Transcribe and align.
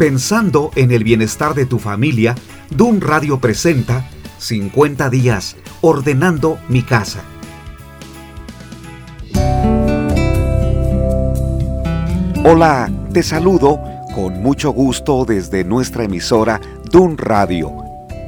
Pensando 0.00 0.70
en 0.76 0.92
el 0.92 1.04
bienestar 1.04 1.52
de 1.52 1.66
tu 1.66 1.78
familia, 1.78 2.34
Dun 2.70 3.02
Radio 3.02 3.38
presenta 3.38 4.08
50 4.38 5.10
días 5.10 5.58
ordenando 5.82 6.58
mi 6.70 6.80
casa. 6.82 7.20
Hola, 12.46 12.90
te 13.12 13.22
saludo 13.22 13.78
con 14.14 14.42
mucho 14.42 14.70
gusto 14.70 15.26
desde 15.26 15.64
nuestra 15.64 16.04
emisora 16.04 16.62
Dun 16.90 17.18
Radio. 17.18 17.70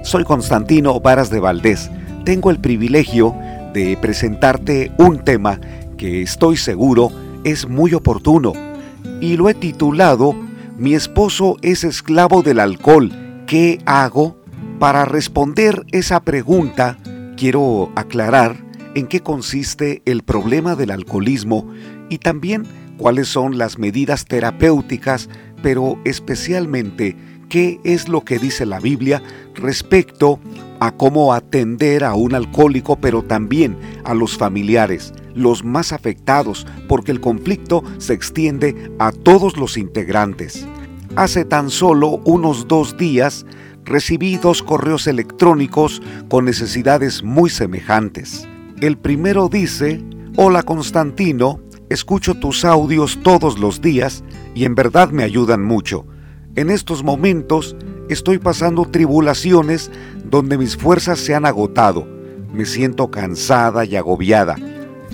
Soy 0.04 0.24
Constantino 0.24 1.00
Varas 1.00 1.30
de 1.30 1.40
Valdés. 1.40 1.90
Tengo 2.26 2.50
el 2.50 2.58
privilegio 2.58 3.34
de 3.72 3.96
presentarte 3.96 4.92
un 4.98 5.24
tema 5.24 5.58
que 5.96 6.20
estoy 6.20 6.58
seguro 6.58 7.10
es 7.44 7.66
muy 7.66 7.94
oportuno 7.94 8.52
y 9.22 9.38
lo 9.38 9.48
he 9.48 9.54
titulado 9.54 10.51
Mi 10.82 10.96
esposo 10.96 11.58
es 11.62 11.84
esclavo 11.84 12.42
del 12.42 12.58
alcohol, 12.58 13.12
¿qué 13.46 13.78
hago? 13.86 14.36
Para 14.80 15.04
responder 15.04 15.86
esa 15.92 16.24
pregunta, 16.24 16.98
quiero 17.36 17.92
aclarar 17.94 18.56
en 18.96 19.06
qué 19.06 19.20
consiste 19.20 20.02
el 20.06 20.24
problema 20.24 20.74
del 20.74 20.90
alcoholismo 20.90 21.72
y 22.08 22.18
también 22.18 22.64
cuáles 22.98 23.28
son 23.28 23.58
las 23.58 23.78
medidas 23.78 24.24
terapéuticas, 24.24 25.28
pero 25.62 26.00
especialmente 26.04 27.14
qué 27.48 27.78
es 27.84 28.08
lo 28.08 28.22
que 28.22 28.40
dice 28.40 28.66
la 28.66 28.80
Biblia 28.80 29.22
respecto 29.54 30.40
a 30.84 30.90
cómo 30.90 31.32
atender 31.32 32.02
a 32.02 32.14
un 32.14 32.34
alcohólico, 32.34 32.96
pero 32.96 33.22
también 33.22 33.76
a 34.02 34.14
los 34.14 34.36
familiares 34.36 35.14
los 35.34 35.64
más 35.64 35.92
afectados 35.92 36.66
porque 36.88 37.12
el 37.12 37.20
conflicto 37.20 37.84
se 37.98 38.14
extiende 38.14 38.92
a 38.98 39.12
todos 39.12 39.56
los 39.56 39.76
integrantes. 39.76 40.66
Hace 41.14 41.44
tan 41.44 41.70
solo 41.70 42.20
unos 42.24 42.66
dos 42.66 42.96
días 42.96 43.46
recibí 43.84 44.36
dos 44.38 44.62
correos 44.62 45.06
electrónicos 45.06 46.02
con 46.28 46.46
necesidades 46.46 47.22
muy 47.22 47.48
semejantes. 47.48 48.48
El 48.80 48.98
primero 48.98 49.48
dice, 49.48 50.02
Hola 50.36 50.64
Constantino, 50.64 51.60
escucho 51.90 52.34
tus 52.34 52.64
audios 52.64 53.20
todos 53.22 53.56
los 53.56 53.80
días 53.80 54.24
y 54.56 54.64
en 54.64 54.74
verdad 54.74 55.10
me 55.10 55.22
ayudan 55.22 55.62
mucho. 55.64 56.06
En 56.56 56.70
estos 56.70 57.04
momentos 57.04 57.76
estoy 58.12 58.38
pasando 58.38 58.84
tribulaciones 58.84 59.90
donde 60.24 60.58
mis 60.58 60.76
fuerzas 60.76 61.18
se 61.18 61.34
han 61.34 61.46
agotado. 61.46 62.06
Me 62.52 62.66
siento 62.66 63.10
cansada 63.10 63.84
y 63.84 63.96
agobiada 63.96 64.56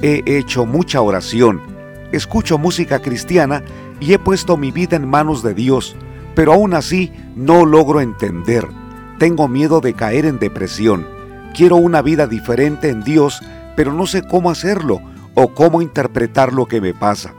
He 0.03 0.23
hecho 0.27 0.65
mucha 0.65 1.01
oración, 1.01 1.61
escucho 2.13 2.57
música 2.57 3.01
cristiana 3.01 3.65
y 3.99 4.13
he 4.13 4.19
puesto 4.19 4.57
mi 4.57 4.71
vida 4.71 4.97
en 4.97 5.09
manos 5.09 5.43
de 5.43 5.55
Dios, 5.55 5.97
pero 6.37 6.53
aún 6.53 6.75
así 6.75 7.13
no 7.35 7.65
logro 7.65 8.01
entender. 8.01 8.67
Tengo 9.19 9.49
miedo 9.49 9.81
de 9.81 9.95
caer 9.95 10.25
en 10.25 10.39
depresión. 10.39 11.05
Quiero 11.53 11.77
una 11.77 12.01
vida 12.01 12.29
diferente 12.29 12.91
en 12.91 13.03
Dios, 13.03 13.41
pero 13.75 13.93
no 13.93 14.07
sé 14.07 14.23
cómo 14.23 14.51
hacerlo 14.51 15.01
o 15.35 15.53
cómo 15.55 15.83
interpretar 15.83 16.53
lo 16.53 16.67
que 16.67 16.81
me 16.81 16.95
pasa. 16.95 17.35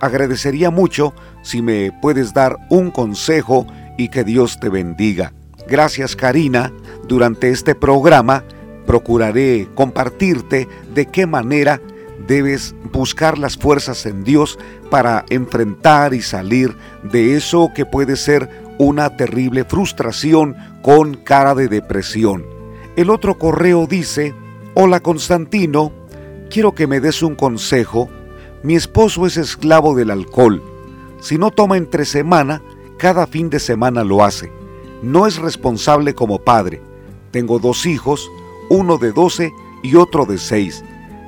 Agradecería 0.00 0.70
mucho 0.70 1.14
si 1.42 1.62
me 1.62 1.90
puedes 2.00 2.32
dar 2.32 2.58
un 2.70 2.92
consejo 2.92 3.66
y 3.96 4.08
que 4.08 4.24
Dios 4.24 4.58
te 4.60 4.68
bendiga. 4.68 5.32
Gracias 5.68 6.16
Karina. 6.16 6.72
Durante 7.06 7.50
este 7.50 7.74
programa 7.74 8.44
procuraré 8.86 9.68
compartirte 9.74 10.68
de 10.94 11.06
qué 11.06 11.26
manera 11.26 11.80
debes 12.26 12.74
buscar 12.92 13.38
las 13.38 13.56
fuerzas 13.56 14.06
en 14.06 14.24
Dios 14.24 14.58
para 14.90 15.24
enfrentar 15.30 16.14
y 16.14 16.22
salir 16.22 16.76
de 17.02 17.36
eso 17.36 17.72
que 17.74 17.84
puede 17.86 18.16
ser 18.16 18.48
una 18.78 19.16
terrible 19.16 19.64
frustración 19.64 20.56
con 20.82 21.14
cara 21.14 21.54
de 21.54 21.68
depresión. 21.68 22.44
El 22.96 23.10
otro 23.10 23.38
correo 23.38 23.86
dice, 23.86 24.34
Hola 24.74 25.00
Constantino, 25.00 25.92
quiero 26.50 26.74
que 26.74 26.86
me 26.86 27.00
des 27.00 27.22
un 27.22 27.34
consejo. 27.34 28.08
Mi 28.62 28.74
esposo 28.74 29.26
es 29.26 29.36
esclavo 29.36 29.94
del 29.94 30.10
alcohol. 30.10 30.62
Si 31.20 31.38
no 31.38 31.50
toma 31.50 31.76
entre 31.76 32.04
semana, 32.04 32.62
cada 33.04 33.26
fin 33.26 33.50
de 33.50 33.60
semana 33.60 34.02
lo 34.02 34.24
hace. 34.24 34.50
No 35.02 35.26
es 35.26 35.36
responsable 35.36 36.14
como 36.14 36.38
padre. 36.38 36.80
Tengo 37.32 37.58
dos 37.58 37.84
hijos, 37.84 38.30
uno 38.70 38.96
de 38.96 39.12
12 39.12 39.52
y 39.82 39.96
otro 39.96 40.24
de 40.24 40.38
6 40.38 40.82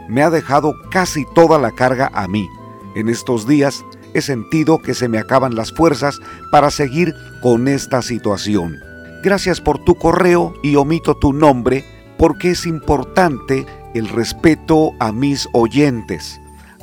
me 0.08 0.22
ha 0.22 0.30
dejado 0.30 0.72
casi 0.90 1.26
toda 1.34 1.58
la 1.58 1.72
carga 1.72 2.10
a 2.14 2.28
mí. 2.28 2.48
En 2.94 3.10
estos 3.10 3.46
días 3.46 3.84
he 4.14 4.22
sentido 4.22 4.80
que 4.80 4.94
se 4.94 5.06
me 5.06 5.18
acaban 5.18 5.54
las 5.54 5.70
fuerzas 5.70 6.18
para 6.50 6.70
seguir 6.70 7.12
con 7.42 7.68
esta 7.68 8.00
situación. 8.00 8.78
Gracias 9.22 9.60
por 9.60 9.76
tu 9.84 9.96
correo 9.96 10.54
y 10.62 10.76
omito 10.76 11.14
tu 11.14 11.34
nombre 11.34 11.84
porque 12.16 12.52
es 12.52 12.64
importante 12.64 13.66
el 13.92 14.08
respeto 14.08 14.92
a 14.98 15.12
mis 15.12 15.46
oyentes. 15.52 16.40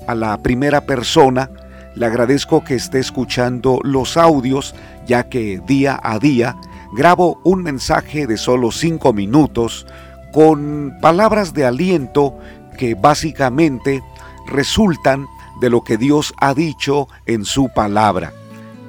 A 0.07 0.13
la 0.13 0.37
primera 0.43 0.81
persona 0.85 1.49
le 1.95 2.05
agradezco 2.05 2.63
que 2.63 2.75
esté 2.75 2.99
escuchando 2.99 3.79
los 3.83 4.17
audios 4.17 4.75
ya 5.05 5.29
que 5.29 5.61
día 5.65 5.99
a 6.01 6.19
día 6.19 6.55
grabo 6.95 7.39
un 7.43 7.63
mensaje 7.63 8.27
de 8.27 8.37
solo 8.37 8.71
cinco 8.71 9.13
minutos 9.13 9.85
con 10.31 10.97
palabras 11.01 11.53
de 11.53 11.65
aliento 11.65 12.37
que 12.77 12.95
básicamente 12.95 14.03
resultan 14.47 15.27
de 15.61 15.69
lo 15.69 15.83
que 15.83 15.97
Dios 15.97 16.33
ha 16.37 16.53
dicho 16.53 17.07
en 17.25 17.45
su 17.45 17.69
palabra. 17.69 18.33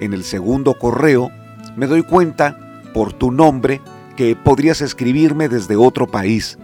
En 0.00 0.12
el 0.12 0.24
segundo 0.24 0.74
correo 0.78 1.30
me 1.76 1.86
doy 1.86 2.02
cuenta 2.02 2.58
por 2.92 3.12
tu 3.12 3.30
nombre 3.30 3.80
que 4.16 4.36
podrías 4.36 4.80
escribirme 4.80 5.48
desde 5.48 5.76
otro 5.76 6.06
país. 6.06 6.58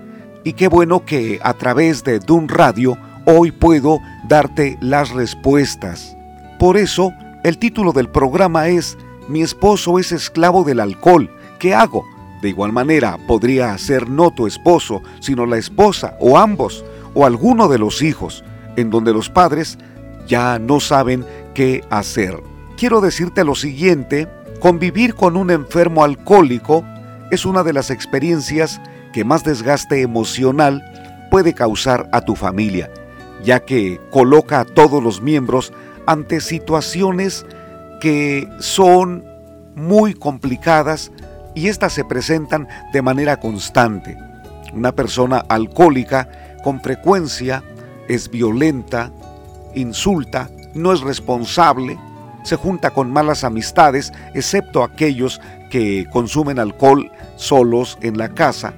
Y 0.44 0.54
qué 0.54 0.68
bueno 0.68 1.04
que 1.04 1.40
a 1.42 1.54
través 1.54 2.02
de 2.04 2.18
Dun 2.18 2.48
Radio 2.48 2.96
hoy 3.26 3.50
puedo 3.50 3.98
darte 4.28 4.78
las 4.80 5.10
respuestas. 5.10 6.16
Por 6.60 6.76
eso, 6.76 7.15
el 7.43 7.56
título 7.56 7.93
del 7.93 8.10
programa 8.10 8.69
es 8.69 8.98
Mi 9.28 9.41
esposo 9.41 9.98
es 9.98 10.12
esclavo 10.12 10.62
del 10.62 10.81
alcohol. 10.81 11.31
¿Qué 11.59 11.75
hago? 11.75 12.04
De 12.43 12.50
igual 12.50 12.71
manera, 12.71 13.16
podría 13.26 13.76
ser 13.78 14.10
no 14.10 14.31
tu 14.31 14.47
esposo, 14.47 15.00
sino 15.21 15.47
la 15.47 15.56
esposa 15.56 16.19
o 16.21 16.37
ambos 16.37 16.84
o 17.15 17.25
alguno 17.25 17.66
de 17.69 17.78
los 17.78 18.03
hijos, 18.03 18.44
en 18.76 18.91
donde 18.91 19.15
los 19.15 19.31
padres 19.31 19.78
ya 20.26 20.59
no 20.59 20.81
saben 20.81 21.25
qué 21.54 21.82
hacer. 21.88 22.43
Quiero 22.77 23.00
decirte 23.00 23.42
lo 23.42 23.54
siguiente, 23.54 24.28
convivir 24.60 25.15
con 25.15 25.38
un 25.38 25.50
enfermo 25.50 26.04
alcohólico 26.04 26.84
es 27.31 27.47
una 27.47 27.62
de 27.62 27.72
las 27.72 27.91
experiencias 27.91 28.82
que 29.15 29.25
más 29.25 29.44
desgaste 29.44 30.03
emocional 30.03 30.84
puede 31.31 31.54
causar 31.54 32.10
a 32.12 32.21
tu 32.21 32.37
familia, 32.37 32.91
ya 33.42 33.60
que 33.60 33.98
coloca 34.10 34.60
a 34.60 34.65
todos 34.66 35.03
los 35.03 35.22
miembros 35.22 35.72
ante 36.06 36.40
situaciones 36.40 37.44
que 38.00 38.48
son 38.58 39.24
muy 39.74 40.14
complicadas 40.14 41.12
y 41.54 41.68
éstas 41.68 41.92
se 41.92 42.04
presentan 42.04 42.68
de 42.92 43.02
manera 43.02 43.38
constante. 43.38 44.16
Una 44.72 44.92
persona 44.92 45.44
alcohólica 45.48 46.28
con 46.62 46.80
frecuencia 46.80 47.62
es 48.08 48.30
violenta, 48.30 49.10
insulta, 49.74 50.50
no 50.74 50.92
es 50.92 51.00
responsable, 51.00 51.98
se 52.42 52.56
junta 52.56 52.90
con 52.90 53.12
malas 53.12 53.44
amistades, 53.44 54.12
excepto 54.34 54.82
aquellos 54.82 55.40
que 55.70 56.06
consumen 56.12 56.58
alcohol 56.58 57.10
solos 57.36 57.98
en 58.02 58.18
la 58.18 58.30
casa, 58.30 58.74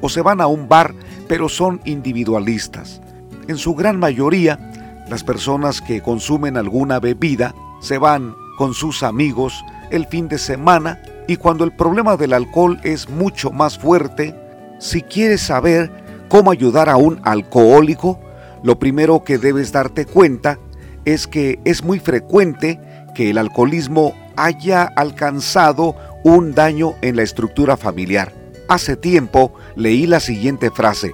o 0.00 0.08
se 0.08 0.22
van 0.22 0.40
a 0.40 0.46
un 0.46 0.68
bar, 0.68 0.94
pero 1.28 1.48
son 1.48 1.80
individualistas. 1.84 3.00
En 3.48 3.56
su 3.56 3.74
gran 3.74 3.98
mayoría, 3.98 4.71
las 5.12 5.24
personas 5.24 5.82
que 5.82 6.00
consumen 6.00 6.56
alguna 6.56 6.98
bebida 6.98 7.54
se 7.82 7.98
van 7.98 8.34
con 8.56 8.72
sus 8.72 9.02
amigos 9.02 9.62
el 9.90 10.06
fin 10.06 10.26
de 10.26 10.38
semana 10.38 11.02
y 11.28 11.36
cuando 11.36 11.64
el 11.64 11.72
problema 11.76 12.16
del 12.16 12.32
alcohol 12.32 12.80
es 12.82 13.10
mucho 13.10 13.50
más 13.50 13.78
fuerte, 13.78 14.34
si 14.78 15.02
quieres 15.02 15.42
saber 15.42 16.24
cómo 16.30 16.50
ayudar 16.50 16.88
a 16.88 16.96
un 16.96 17.20
alcohólico, 17.24 18.20
lo 18.62 18.78
primero 18.78 19.22
que 19.22 19.36
debes 19.36 19.70
darte 19.70 20.06
cuenta 20.06 20.58
es 21.04 21.26
que 21.26 21.60
es 21.66 21.84
muy 21.84 21.98
frecuente 21.98 22.80
que 23.14 23.28
el 23.28 23.36
alcoholismo 23.36 24.14
haya 24.36 24.84
alcanzado 24.96 25.94
un 26.24 26.54
daño 26.54 26.94
en 27.02 27.16
la 27.16 27.22
estructura 27.22 27.76
familiar. 27.76 28.32
Hace 28.70 28.96
tiempo 28.96 29.52
leí 29.76 30.06
la 30.06 30.20
siguiente 30.20 30.70
frase, 30.70 31.12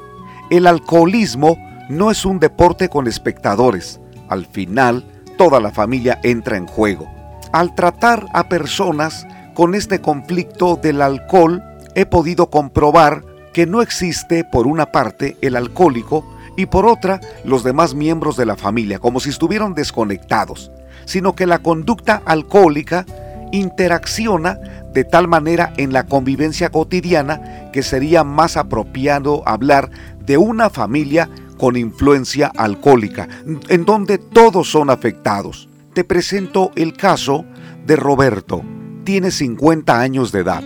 el 0.51 0.69
alcoholismo 0.69 1.59
no 1.89 2.11
es 2.11 2.25
un 2.25 2.39
deporte 2.39 2.89
con 2.89 3.07
espectadores, 3.07 4.01
al 4.29 4.47
final 4.47 5.05
toda 5.39 5.61
la 5.61 5.71
familia 5.71 6.21
entra 6.23 6.57
en 6.57 6.67
juego. 6.67 7.09
Al 7.53 7.75
tratar 7.75 8.27
a 8.35 8.49
personas 8.49 9.27
con 9.55 9.75
este 9.75 10.01
conflicto 10.01 10.77
del 10.77 11.01
alcohol, 11.01 11.63
he 11.95 12.05
podido 12.05 12.51
comprobar 12.51 13.25
que 13.55 13.67
no 13.67 13.81
existe 13.81 14.45
por 14.45 14.67
una 14.67 14.87
parte 14.93 15.37
el 15.41 15.57
alcohólico 15.57 16.25
y 16.57 16.67
por 16.67 16.87
otra 16.87 17.21
los 17.45 17.65
demás 17.65 17.95
miembros 17.95 18.37
de 18.37 18.45
la 18.45 18.57
familia, 18.57 18.99
como 18.99 19.21
si 19.21 19.31
estuvieran 19.31 19.75
desconectados, 19.75 20.71
sino 21.07 21.35
que 21.35 21.47
la 21.47 21.61
conducta 21.61 22.23
alcohólica 22.27 23.07
interacciona 23.53 24.59
de 24.93 25.05
tal 25.05 25.29
manera 25.29 25.73
en 25.77 25.93
la 25.93 26.05
convivencia 26.05 26.71
cotidiana 26.71 27.71
que 27.73 27.83
sería 27.83 28.25
más 28.25 28.57
apropiado 28.57 29.43
hablar 29.47 29.91
de 30.21 30.37
una 30.37 30.69
familia 30.69 31.31
con 31.59 31.77
influencia 31.77 32.47
alcohólica, 32.57 33.29
en 33.69 33.85
donde 33.85 34.19
todos 34.19 34.71
son 34.71 34.91
afectados. 34.91 35.69
Te 35.93 36.05
presento 36.05 36.71
el 36.77 36.95
caso 36.95 37.45
de 37.87 37.97
Roberto. 37.97 38.63
Tiene 39.05 39.31
50 39.31 40.01
años 40.01 40.33
de 40.33 40.41
edad. 40.41 40.63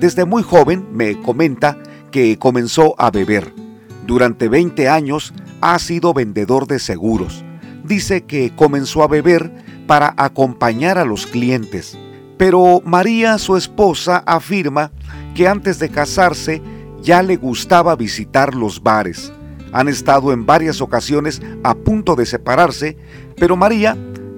Desde 0.00 0.24
muy 0.24 0.42
joven 0.42 0.86
me 0.92 1.20
comenta 1.20 1.76
que 2.10 2.38
comenzó 2.38 2.94
a 2.98 3.10
beber. 3.10 3.52
Durante 4.06 4.48
20 4.48 4.88
años 4.88 5.34
ha 5.60 5.78
sido 5.78 6.14
vendedor 6.14 6.66
de 6.66 6.78
seguros. 6.78 7.44
Dice 7.84 8.22
que 8.22 8.54
comenzó 8.54 9.02
a 9.02 9.08
beber 9.08 9.52
para 9.86 10.14
acompañar 10.16 10.98
a 10.98 11.04
los 11.04 11.26
clientes. 11.26 11.98
Pero 12.38 12.80
María, 12.84 13.36
su 13.38 13.56
esposa, 13.56 14.22
afirma 14.26 14.92
que 15.34 15.46
antes 15.48 15.78
de 15.78 15.90
casarse 15.90 16.62
ya 17.02 17.22
le 17.22 17.36
gustaba 17.36 17.96
visitar 17.96 18.54
los 18.54 18.82
bares. 18.82 19.32
Han 19.72 19.88
estado 19.88 20.32
en 20.32 20.46
varias 20.46 20.80
ocasiones 20.80 21.40
a 21.62 21.74
punto 21.74 22.16
de 22.16 22.26
separarse, 22.26 22.96
pero 23.36 23.56
María 23.56 23.96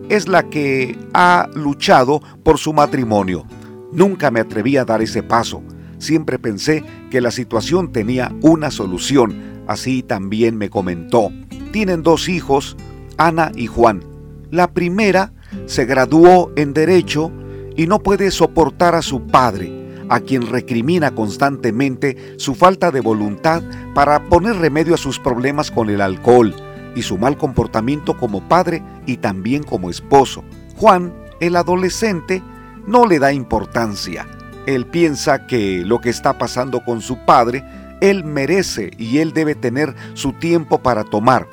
es 0.09 0.29
la 0.29 0.43
que 0.45 0.99
ha 1.15 1.49
luchado 1.55 2.21
por 2.43 2.59
su 2.59 2.73
matrimonio. 2.73 3.45
Nunca 3.93 4.31
me 4.31 4.41
atreví 4.41 4.77
a 4.77 4.85
dar 4.85 5.03
ese 5.03 5.23
paso. 5.23 5.63
Siempre 5.99 6.39
pensé 6.39 6.85
que 7.11 7.21
la 7.21 7.31
situación 7.31 7.93
tenía 7.93 8.33
una 8.43 8.71
solución. 8.71 9.63
Así 9.67 10.03
también 10.03 10.57
me 10.57 10.71
comentó. 10.71 11.31
Tienen 11.73 12.03
dos 12.03 12.29
hijos, 12.29 12.77
Ana 13.17 13.53
y 13.55 13.67
Juan. 13.67 14.03
La 14.51 14.73
primera 14.73 15.33
se 15.67 15.85
graduó 15.85 16.51
en 16.57 16.75
Derecho 16.75 17.31
y 17.77 17.87
no 17.87 18.01
puede 18.01 18.31
soportar 18.31 18.95
a 18.95 19.03
su 19.03 19.27
padre 19.27 19.82
a 20.13 20.21
quien 20.21 20.47
recrimina 20.47 21.15
constantemente 21.15 22.35
su 22.37 22.55
falta 22.55 22.91
de 22.91 23.01
voluntad 23.01 23.63
para 23.95 24.29
poner 24.29 24.57
remedio 24.57 24.93
a 24.93 24.99
sus 24.99 25.19
problemas 25.19 25.71
con 25.71 25.89
el 25.89 26.03
alcohol 26.03 26.55
y 26.95 27.01
su 27.01 27.17
mal 27.17 27.39
comportamiento 27.39 28.19
como 28.19 28.47
padre 28.47 28.83
y 29.07 29.17
también 29.17 29.63
como 29.63 29.89
esposo. 29.89 30.45
Juan, 30.77 31.15
el 31.41 31.57
adolescente, 31.57 32.43
no 32.87 33.07
le 33.07 33.21
da 33.21 33.33
importancia. 33.33 34.27
Él 34.67 34.85
piensa 34.85 35.47
que 35.47 35.83
lo 35.83 36.03
que 36.03 36.11
está 36.11 36.37
pasando 36.37 36.85
con 36.85 37.01
su 37.01 37.17
padre, 37.25 37.65
él 38.03 38.23
merece 38.23 38.91
y 38.99 39.17
él 39.17 39.33
debe 39.33 39.55
tener 39.55 39.95
su 40.13 40.35
tiempo 40.35 40.83
para 40.83 41.05
tomar. 41.05 41.49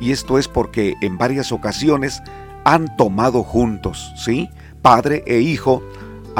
Y 0.00 0.10
esto 0.10 0.36
es 0.36 0.48
porque 0.48 0.94
en 1.00 1.16
varias 1.16 1.52
ocasiones 1.52 2.20
han 2.64 2.96
tomado 2.96 3.44
juntos, 3.44 4.12
¿sí? 4.16 4.50
Padre 4.82 5.22
e 5.28 5.38
hijo 5.38 5.80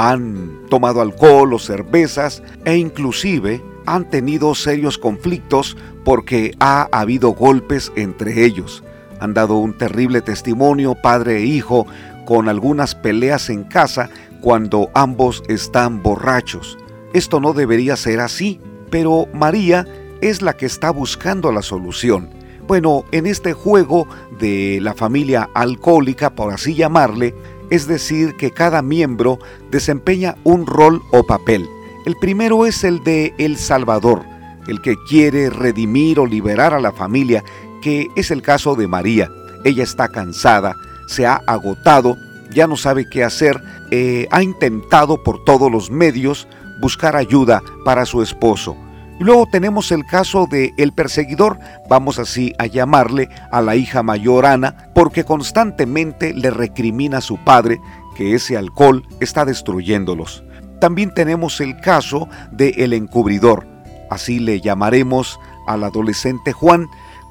han 0.01 0.65
tomado 0.67 0.99
alcohol 0.99 1.53
o 1.53 1.59
cervezas 1.59 2.41
e 2.65 2.75
inclusive 2.75 3.63
han 3.85 4.09
tenido 4.09 4.55
serios 4.55 4.97
conflictos 4.97 5.77
porque 6.03 6.55
ha 6.59 6.89
habido 6.91 7.35
golpes 7.35 7.91
entre 7.95 8.43
ellos. 8.43 8.83
Han 9.19 9.35
dado 9.35 9.57
un 9.57 9.77
terrible 9.77 10.21
testimonio 10.21 10.95
padre 10.95 11.37
e 11.37 11.45
hijo 11.45 11.85
con 12.25 12.49
algunas 12.49 12.95
peleas 12.95 13.51
en 13.51 13.63
casa 13.63 14.09
cuando 14.41 14.89
ambos 14.95 15.43
están 15.47 16.01
borrachos. 16.01 16.79
Esto 17.13 17.39
no 17.39 17.53
debería 17.53 17.95
ser 17.95 18.21
así, 18.21 18.59
pero 18.89 19.27
María 19.33 19.85
es 20.21 20.41
la 20.41 20.57
que 20.57 20.65
está 20.65 20.89
buscando 20.89 21.51
la 21.51 21.61
solución. 21.61 22.27
Bueno, 22.67 23.05
en 23.11 23.27
este 23.27 23.53
juego 23.53 24.07
de 24.39 24.79
la 24.81 24.95
familia 24.95 25.47
alcohólica, 25.53 26.31
por 26.31 26.51
así 26.51 26.73
llamarle, 26.73 27.35
es 27.71 27.87
decir, 27.87 28.35
que 28.35 28.51
cada 28.51 28.83
miembro 28.83 29.39
desempeña 29.71 30.35
un 30.43 30.67
rol 30.67 31.01
o 31.11 31.23
papel. 31.23 31.67
El 32.05 32.15
primero 32.17 32.65
es 32.67 32.83
el 32.83 33.03
de 33.03 33.33
El 33.39 33.57
Salvador, 33.57 34.23
el 34.67 34.81
que 34.81 34.95
quiere 35.09 35.49
redimir 35.49 36.19
o 36.19 36.25
liberar 36.25 36.73
a 36.73 36.79
la 36.79 36.91
familia, 36.91 37.43
que 37.81 38.07
es 38.15 38.29
el 38.29 38.41
caso 38.41 38.75
de 38.75 38.87
María. 38.87 39.29
Ella 39.63 39.83
está 39.83 40.09
cansada, 40.09 40.75
se 41.07 41.25
ha 41.25 41.41
agotado, 41.47 42.17
ya 42.53 42.67
no 42.67 42.75
sabe 42.75 43.09
qué 43.09 43.23
hacer, 43.23 43.61
eh, 43.89 44.27
ha 44.31 44.43
intentado 44.43 45.23
por 45.23 45.43
todos 45.45 45.71
los 45.71 45.89
medios 45.89 46.47
buscar 46.81 47.15
ayuda 47.15 47.63
para 47.85 48.05
su 48.05 48.21
esposo. 48.21 48.75
Luego 49.23 49.45
tenemos 49.45 49.91
el 49.91 50.05
caso 50.05 50.47
de 50.49 50.73
el 50.77 50.93
perseguidor, 50.93 51.59
vamos 51.89 52.19
así 52.19 52.53
a 52.57 52.65
llamarle 52.65 53.29
a 53.51 53.61
la 53.61 53.75
hija 53.75 54.03
mayor 54.03 54.45
Ana, 54.45 54.89
porque 54.95 55.23
constantemente 55.23 56.33
le 56.33 56.49
recrimina 56.49 57.17
a 57.17 57.21
su 57.21 57.37
padre 57.37 57.79
que 58.15 58.35
ese 58.35 58.57
alcohol 58.57 59.05
está 59.19 59.45
destruyéndolos. 59.45 60.43
También 60.79 61.13
tenemos 61.13 61.61
el 61.61 61.79
caso 61.79 62.27
de 62.51 62.69
el 62.77 62.93
encubridor, 62.93 63.67
así 64.09 64.39
le 64.39 64.61
llamaremos 64.61 65.39
al 65.67 65.83
adolescente 65.83 66.53
Juan, 66.53 66.87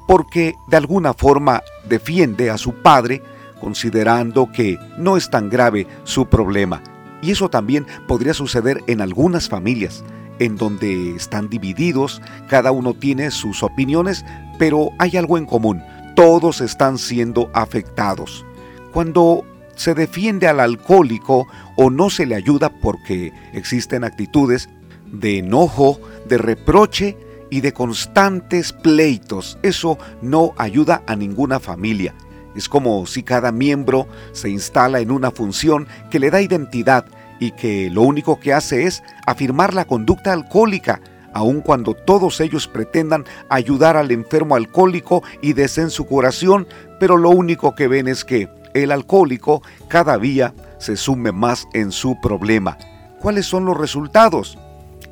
porque 0.07 0.55
de 0.67 0.77
alguna 0.77 1.13
forma 1.13 1.61
defiende 1.87 2.49
a 2.49 2.57
su 2.57 2.73
padre, 2.81 3.21
considerando 3.59 4.51
que 4.51 4.77
no 4.97 5.17
es 5.17 5.29
tan 5.29 5.49
grave 5.49 5.87
su 6.03 6.27
problema. 6.27 6.81
Y 7.21 7.31
eso 7.31 7.49
también 7.49 7.85
podría 8.07 8.33
suceder 8.33 8.81
en 8.87 9.01
algunas 9.01 9.47
familias, 9.49 10.03
en 10.41 10.57
donde 10.57 11.15
están 11.15 11.49
divididos, 11.49 12.19
cada 12.49 12.71
uno 12.71 12.95
tiene 12.95 13.29
sus 13.29 13.61
opiniones, 13.61 14.25
pero 14.57 14.89
hay 14.97 15.15
algo 15.15 15.37
en 15.37 15.45
común, 15.45 15.83
todos 16.15 16.61
están 16.61 16.97
siendo 16.97 17.51
afectados. 17.53 18.43
Cuando 18.91 19.45
se 19.75 19.93
defiende 19.93 20.47
al 20.47 20.59
alcohólico 20.59 21.47
o 21.77 21.91
no 21.91 22.09
se 22.09 22.25
le 22.25 22.33
ayuda 22.33 22.69
porque 22.81 23.31
existen 23.53 24.03
actitudes 24.03 24.67
de 25.05 25.37
enojo, 25.37 25.99
de 26.27 26.39
reproche 26.39 27.17
y 27.51 27.61
de 27.61 27.71
constantes 27.71 28.73
pleitos, 28.73 29.59
eso 29.61 29.99
no 30.23 30.55
ayuda 30.57 31.03
a 31.05 31.15
ninguna 31.15 31.59
familia. 31.59 32.15
Es 32.55 32.67
como 32.67 33.05
si 33.05 33.21
cada 33.21 33.51
miembro 33.51 34.07
se 34.31 34.49
instala 34.49 35.01
en 35.01 35.11
una 35.11 35.29
función 35.29 35.87
que 36.09 36.19
le 36.19 36.31
da 36.31 36.41
identidad 36.41 37.05
y 37.41 37.51
que 37.51 37.89
lo 37.89 38.03
único 38.03 38.39
que 38.39 38.53
hace 38.53 38.85
es 38.85 39.03
afirmar 39.25 39.73
la 39.73 39.85
conducta 39.85 40.31
alcohólica, 40.31 41.01
aun 41.33 41.61
cuando 41.61 41.95
todos 41.95 42.39
ellos 42.39 42.67
pretendan 42.67 43.25
ayudar 43.49 43.97
al 43.97 44.11
enfermo 44.11 44.55
alcohólico 44.55 45.23
y 45.41 45.53
deseen 45.53 45.89
su 45.89 46.05
curación, 46.05 46.67
pero 46.99 47.17
lo 47.17 47.31
único 47.31 47.73
que 47.73 47.87
ven 47.87 48.07
es 48.07 48.23
que 48.23 48.47
el 48.75 48.91
alcohólico 48.91 49.63
cada 49.87 50.19
día 50.19 50.53
se 50.77 50.95
sume 50.95 51.31
más 51.31 51.67
en 51.73 51.91
su 51.91 52.15
problema. 52.21 52.77
¿Cuáles 53.19 53.47
son 53.47 53.65
los 53.65 53.75
resultados? 53.75 54.59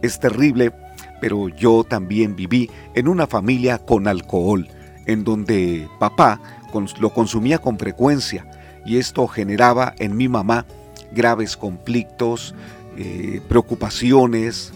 Es 0.03 0.19
terrible, 0.19 0.71
pero 1.19 1.49
yo 1.49 1.83
también 1.83 2.35
viví 2.35 2.69
en 2.93 3.07
una 3.07 3.25
familia 3.25 3.79
con 3.79 4.07
alcohol, 4.07 4.67
en 5.07 5.23
donde 5.23 5.89
papá 5.97 6.39
lo 6.99 7.09
consumía 7.09 7.57
con 7.57 7.79
frecuencia 7.79 8.45
y 8.85 8.97
esto 8.97 9.27
generaba 9.27 9.95
en 9.97 10.15
mi 10.15 10.27
mamá 10.27 10.67
graves 11.11 11.57
conflictos, 11.57 12.55
eh, 12.97 13.41
preocupaciones, 13.47 14.73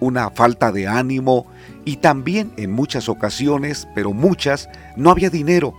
una 0.00 0.30
falta 0.30 0.72
de 0.72 0.86
ánimo 0.86 1.46
y 1.84 1.96
también 1.96 2.52
en 2.56 2.72
muchas 2.72 3.08
ocasiones, 3.08 3.88
pero 3.94 4.12
muchas, 4.12 4.68
no 4.96 5.10
había 5.10 5.30
dinero 5.30 5.74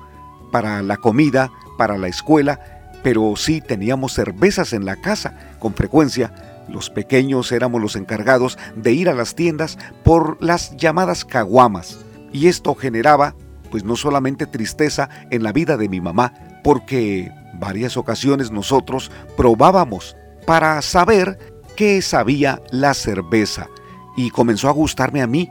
para 0.51 0.81
la 0.81 0.97
comida, 0.97 1.51
para 1.77 1.97
la 1.97 2.07
escuela, 2.07 2.59
pero 3.03 3.35
sí 3.35 3.61
teníamos 3.61 4.13
cervezas 4.13 4.73
en 4.73 4.85
la 4.85 4.95
casa 4.95 5.37
con 5.59 5.73
frecuencia. 5.73 6.33
Los 6.67 6.89
pequeños 6.89 7.51
éramos 7.51 7.81
los 7.81 7.95
encargados 7.95 8.57
de 8.75 8.93
ir 8.93 9.09
a 9.09 9.13
las 9.13 9.35
tiendas 9.35 9.77
por 10.03 10.41
las 10.43 10.75
llamadas 10.77 11.23
caguamas 11.23 11.99
y 12.33 12.47
esto 12.47 12.73
generaba 12.75 13.35
pues 13.69 13.83
no 13.83 13.95
solamente 13.95 14.45
tristeza 14.45 15.09
en 15.31 15.43
la 15.43 15.51
vida 15.51 15.77
de 15.77 15.89
mi 15.89 16.01
mamá, 16.01 16.33
porque 16.63 17.31
varias 17.59 17.97
ocasiones 17.97 18.51
nosotros 18.51 19.11
probábamos 19.37 20.15
para 20.45 20.81
saber 20.81 21.37
qué 21.75 22.01
sabía 22.01 22.61
la 22.71 22.93
cerveza 22.93 23.67
y 24.15 24.29
comenzó 24.29 24.69
a 24.69 24.73
gustarme 24.73 25.21
a 25.21 25.27
mí. 25.27 25.49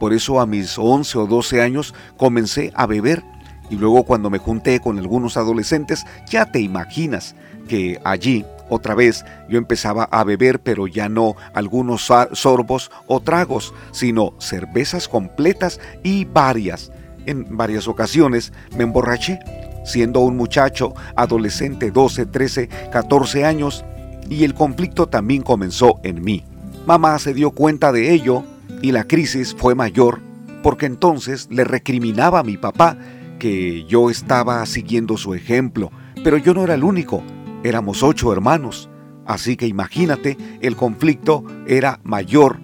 Por 0.00 0.12
eso 0.12 0.40
a 0.40 0.46
mis 0.46 0.78
11 0.78 1.18
o 1.18 1.26
12 1.26 1.62
años 1.62 1.94
comencé 2.16 2.72
a 2.74 2.86
beber 2.86 3.22
y 3.70 3.76
luego 3.76 4.04
cuando 4.04 4.30
me 4.30 4.38
junté 4.38 4.80
con 4.80 4.98
algunos 4.98 5.36
adolescentes 5.36 6.04
ya 6.28 6.46
te 6.46 6.60
imaginas 6.60 7.34
que 7.68 8.00
allí 8.04 8.44
otra 8.68 8.94
vez 8.94 9.24
yo 9.48 9.58
empezaba 9.58 10.04
a 10.04 10.24
beber 10.24 10.60
pero 10.60 10.86
ya 10.86 11.08
no 11.08 11.34
algunos 11.54 12.10
sorbos 12.32 12.90
o 13.06 13.20
tragos, 13.20 13.74
sino 13.92 14.34
cervezas 14.38 15.08
completas 15.08 15.80
y 16.02 16.24
varias. 16.24 16.92
En 17.26 17.56
varias 17.56 17.88
ocasiones 17.88 18.52
me 18.76 18.84
emborraché 18.84 19.40
siendo 19.86 20.20
un 20.20 20.36
muchacho 20.36 20.92
adolescente 21.14 21.90
12, 21.90 22.26
13, 22.26 22.68
14 22.92 23.44
años, 23.46 23.84
y 24.28 24.44
el 24.44 24.54
conflicto 24.54 25.06
también 25.06 25.42
comenzó 25.42 26.00
en 26.02 26.22
mí. 26.22 26.44
Mamá 26.86 27.18
se 27.18 27.32
dio 27.32 27.52
cuenta 27.52 27.92
de 27.92 28.12
ello 28.12 28.44
y 28.82 28.92
la 28.92 29.04
crisis 29.04 29.54
fue 29.56 29.74
mayor 29.74 30.20
porque 30.62 30.86
entonces 30.86 31.48
le 31.50 31.64
recriminaba 31.64 32.40
a 32.40 32.44
mi 32.44 32.56
papá 32.56 32.98
que 33.38 33.84
yo 33.84 34.10
estaba 34.10 34.64
siguiendo 34.66 35.16
su 35.16 35.34
ejemplo, 35.34 35.92
pero 36.24 36.36
yo 36.38 36.54
no 36.54 36.64
era 36.64 36.74
el 36.74 36.84
único, 36.84 37.22
éramos 37.62 38.02
ocho 38.02 38.32
hermanos. 38.32 38.90
Así 39.26 39.56
que 39.56 39.66
imagínate, 39.66 40.36
el 40.60 40.76
conflicto 40.76 41.44
era 41.66 42.00
mayor 42.04 42.58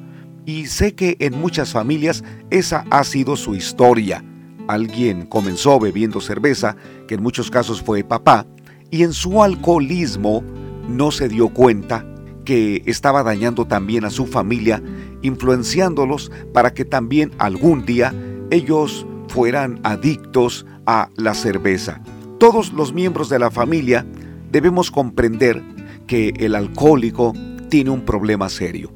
y 0.44 0.66
sé 0.66 0.94
que 0.94 1.16
en 1.20 1.38
muchas 1.38 1.72
familias 1.72 2.24
esa 2.50 2.84
ha 2.90 3.04
sido 3.04 3.36
su 3.36 3.54
historia. 3.54 4.24
Alguien 4.72 5.26
comenzó 5.26 5.78
bebiendo 5.78 6.20
cerveza, 6.22 6.76
que 7.06 7.16
en 7.16 7.22
muchos 7.22 7.50
casos 7.50 7.82
fue 7.82 8.04
papá, 8.04 8.46
y 8.90 9.02
en 9.02 9.12
su 9.12 9.42
alcoholismo 9.42 10.42
no 10.88 11.10
se 11.10 11.28
dio 11.28 11.50
cuenta 11.50 12.06
que 12.46 12.82
estaba 12.86 13.22
dañando 13.22 13.66
también 13.66 14.06
a 14.06 14.10
su 14.10 14.26
familia, 14.26 14.82
influenciándolos 15.20 16.32
para 16.54 16.72
que 16.72 16.86
también 16.86 17.32
algún 17.38 17.84
día 17.84 18.14
ellos 18.50 19.06
fueran 19.28 19.78
adictos 19.82 20.64
a 20.86 21.10
la 21.16 21.34
cerveza. 21.34 22.00
Todos 22.38 22.72
los 22.72 22.94
miembros 22.94 23.28
de 23.28 23.38
la 23.38 23.50
familia 23.50 24.06
debemos 24.50 24.90
comprender 24.90 25.62
que 26.06 26.32
el 26.38 26.54
alcohólico 26.54 27.34
tiene 27.68 27.90
un 27.90 28.06
problema 28.06 28.48
serio. 28.48 28.90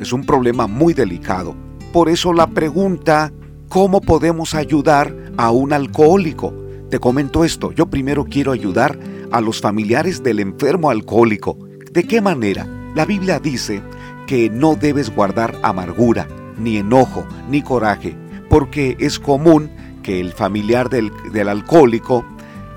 Es 0.00 0.12
un 0.12 0.24
problema 0.24 0.68
muy 0.68 0.94
delicado. 0.94 1.56
Por 1.92 2.08
eso 2.08 2.32
la 2.32 2.46
pregunta, 2.46 3.32
¿cómo 3.68 4.00
podemos 4.00 4.54
ayudar 4.54 5.14
a 5.36 5.50
un 5.50 5.72
alcohólico? 5.72 6.54
Te 6.90 6.98
comento 6.98 7.44
esto, 7.44 7.72
yo 7.72 7.86
primero 7.86 8.24
quiero 8.24 8.52
ayudar 8.52 8.98
a 9.30 9.40
los 9.40 9.60
familiares 9.60 10.22
del 10.22 10.40
enfermo 10.40 10.90
alcohólico. 10.90 11.58
¿De 11.92 12.04
qué 12.04 12.20
manera? 12.20 12.66
La 12.94 13.04
Biblia 13.04 13.38
dice 13.38 13.82
que 14.26 14.48
no 14.48 14.74
debes 14.74 15.14
guardar 15.14 15.58
amargura, 15.62 16.26
ni 16.58 16.78
enojo, 16.78 17.26
ni 17.50 17.62
coraje, 17.62 18.16
porque 18.48 18.96
es 19.00 19.18
común 19.18 19.70
que 20.02 20.20
el 20.20 20.32
familiar 20.32 20.88
del, 20.88 21.12
del 21.32 21.48
alcohólico 21.48 22.24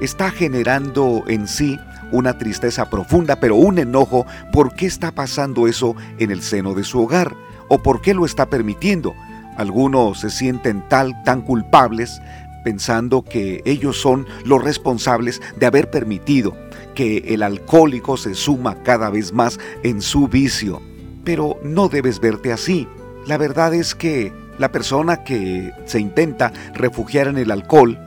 está 0.02 0.30
generando 0.30 1.24
en 1.28 1.48
sí 1.48 1.80
una 2.12 2.38
tristeza 2.38 2.90
profunda, 2.90 3.40
pero 3.40 3.56
un 3.56 3.80
enojo 3.80 4.26
por 4.52 4.76
qué 4.76 4.88
está 4.88 5.14
pasando 5.14 5.68
eso 5.68 5.96
en 6.20 6.32
el 6.32 6.42
seno 6.42 6.74
de 6.74 6.84
su 6.84 7.02
hogar 7.02 7.34
o 7.70 7.82
por 7.82 8.02
qué 8.02 8.14
lo 8.14 8.26
está 8.26 8.50
permitiendo. 8.50 9.16
Algunos 9.58 10.20
se 10.20 10.30
sienten 10.30 10.88
tal, 10.90 11.22
tan 11.24 11.42
culpables, 11.42 12.22
pensando 12.64 13.24
que 13.24 13.62
ellos 13.66 14.00
son 14.00 14.28
los 14.46 14.64
responsables 14.64 15.42
de 15.58 15.66
haber 15.66 15.90
permitido 15.90 16.56
que 16.96 17.18
el 17.30 17.44
alcohólico 17.44 18.18
se 18.18 18.36
suma 18.36 18.76
cada 18.84 19.10
vez 19.10 19.34
más 19.34 19.60
en 19.84 20.02
su 20.02 20.28
vicio. 20.28 20.82
Pero 21.24 21.58
no 21.64 21.90
debes 21.90 22.20
verte 22.20 22.52
así. 22.52 22.88
La 23.26 23.38
verdad 23.38 23.74
es 23.74 23.96
que 23.96 24.34
la 24.58 24.72
persona 24.72 25.24
que 25.24 25.72
se 25.86 26.00
intenta 26.00 26.52
refugiar 26.74 27.28
en 27.28 27.38
el 27.38 27.52
alcohol 27.52 27.98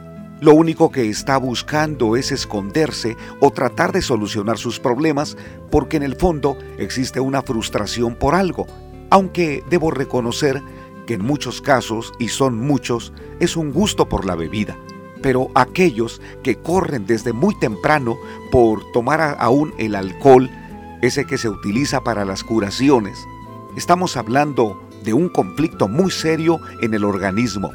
lo 0.41 0.53
único 0.53 0.91
que 0.91 1.09
está 1.09 1.39
buscando 1.39 2.17
es 2.17 2.33
esconderse 2.33 3.17
o 3.41 3.51
tratar 3.51 3.93
de 3.93 4.03
solucionar 4.03 4.59
sus 4.59 4.79
problemas 4.79 5.37
porque 5.71 5.97
en 5.97 6.03
el 6.03 6.17
fondo 6.17 6.59
existe 6.77 7.19
una 7.21 7.41
frustración 7.41 8.15
por 8.15 8.35
algo, 8.35 8.67
aunque 9.11 9.63
debo 9.71 9.91
reconocer 9.91 10.61
que 11.07 11.15
en 11.15 11.25
muchos 11.25 11.61
casos, 11.61 12.13
y 12.19 12.29
son 12.29 12.59
muchos, 12.59 13.13
es 13.41 13.57
un 13.57 13.73
gusto 13.73 14.09
por 14.09 14.25
la 14.25 14.35
bebida. 14.35 14.77
Pero 15.23 15.51
aquellos 15.55 16.21
que 16.43 16.57
corren 16.57 17.07
desde 17.07 17.33
muy 17.33 17.59
temprano 17.59 18.17
por 18.51 18.83
tomar 18.93 19.37
aún 19.39 19.73
el 19.79 19.95
alcohol, 19.95 20.51
ese 21.03 21.25
que 21.27 21.39
se 21.39 21.49
utiliza 21.49 22.03
para 22.03 22.25
las 22.25 22.45
curaciones, 22.45 23.19
estamos 23.77 24.17
hablando 24.17 24.83
de 25.05 25.15
un 25.15 25.29
conflicto 25.29 25.89
muy 25.89 26.11
serio 26.11 26.61
en 26.81 26.95
el 26.95 27.05
organismo 27.05 27.71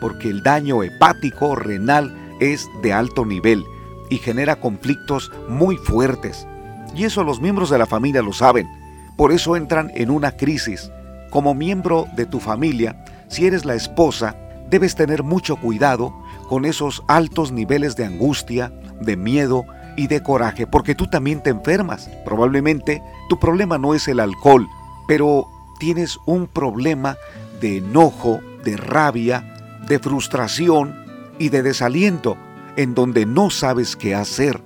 porque 0.00 0.28
el 0.28 0.42
daño 0.42 0.82
hepático 0.82 1.54
renal 1.56 2.14
es 2.40 2.68
de 2.82 2.92
alto 2.92 3.24
nivel 3.24 3.64
y 4.08 4.18
genera 4.18 4.56
conflictos 4.56 5.32
muy 5.48 5.76
fuertes. 5.76 6.46
Y 6.94 7.04
eso 7.04 7.24
los 7.24 7.40
miembros 7.40 7.70
de 7.70 7.78
la 7.78 7.86
familia 7.86 8.22
lo 8.22 8.32
saben. 8.32 8.68
Por 9.16 9.32
eso 9.32 9.56
entran 9.56 9.90
en 9.94 10.10
una 10.10 10.32
crisis. 10.32 10.90
Como 11.30 11.54
miembro 11.54 12.06
de 12.16 12.26
tu 12.26 12.40
familia, 12.40 13.04
si 13.28 13.46
eres 13.46 13.64
la 13.64 13.74
esposa, 13.74 14.36
debes 14.70 14.94
tener 14.94 15.22
mucho 15.22 15.56
cuidado 15.56 16.14
con 16.48 16.64
esos 16.64 17.02
altos 17.08 17.52
niveles 17.52 17.96
de 17.96 18.04
angustia, 18.04 18.72
de 19.00 19.16
miedo 19.16 19.64
y 19.96 20.06
de 20.06 20.22
coraje, 20.22 20.66
porque 20.66 20.94
tú 20.94 21.06
también 21.06 21.42
te 21.42 21.50
enfermas. 21.50 22.08
Probablemente 22.24 23.02
tu 23.28 23.38
problema 23.38 23.78
no 23.78 23.94
es 23.94 24.08
el 24.08 24.20
alcohol, 24.20 24.68
pero 25.08 25.48
tienes 25.78 26.18
un 26.26 26.46
problema 26.46 27.16
de 27.60 27.78
enojo, 27.78 28.40
de 28.64 28.76
rabia, 28.76 29.54
de 29.88 29.98
frustración 29.98 30.94
y 31.38 31.48
de 31.48 31.62
desaliento 31.62 32.36
en 32.76 32.94
donde 32.94 33.26
no 33.26 33.50
sabes 33.50 33.96
qué 33.96 34.14
hacer. 34.14 34.62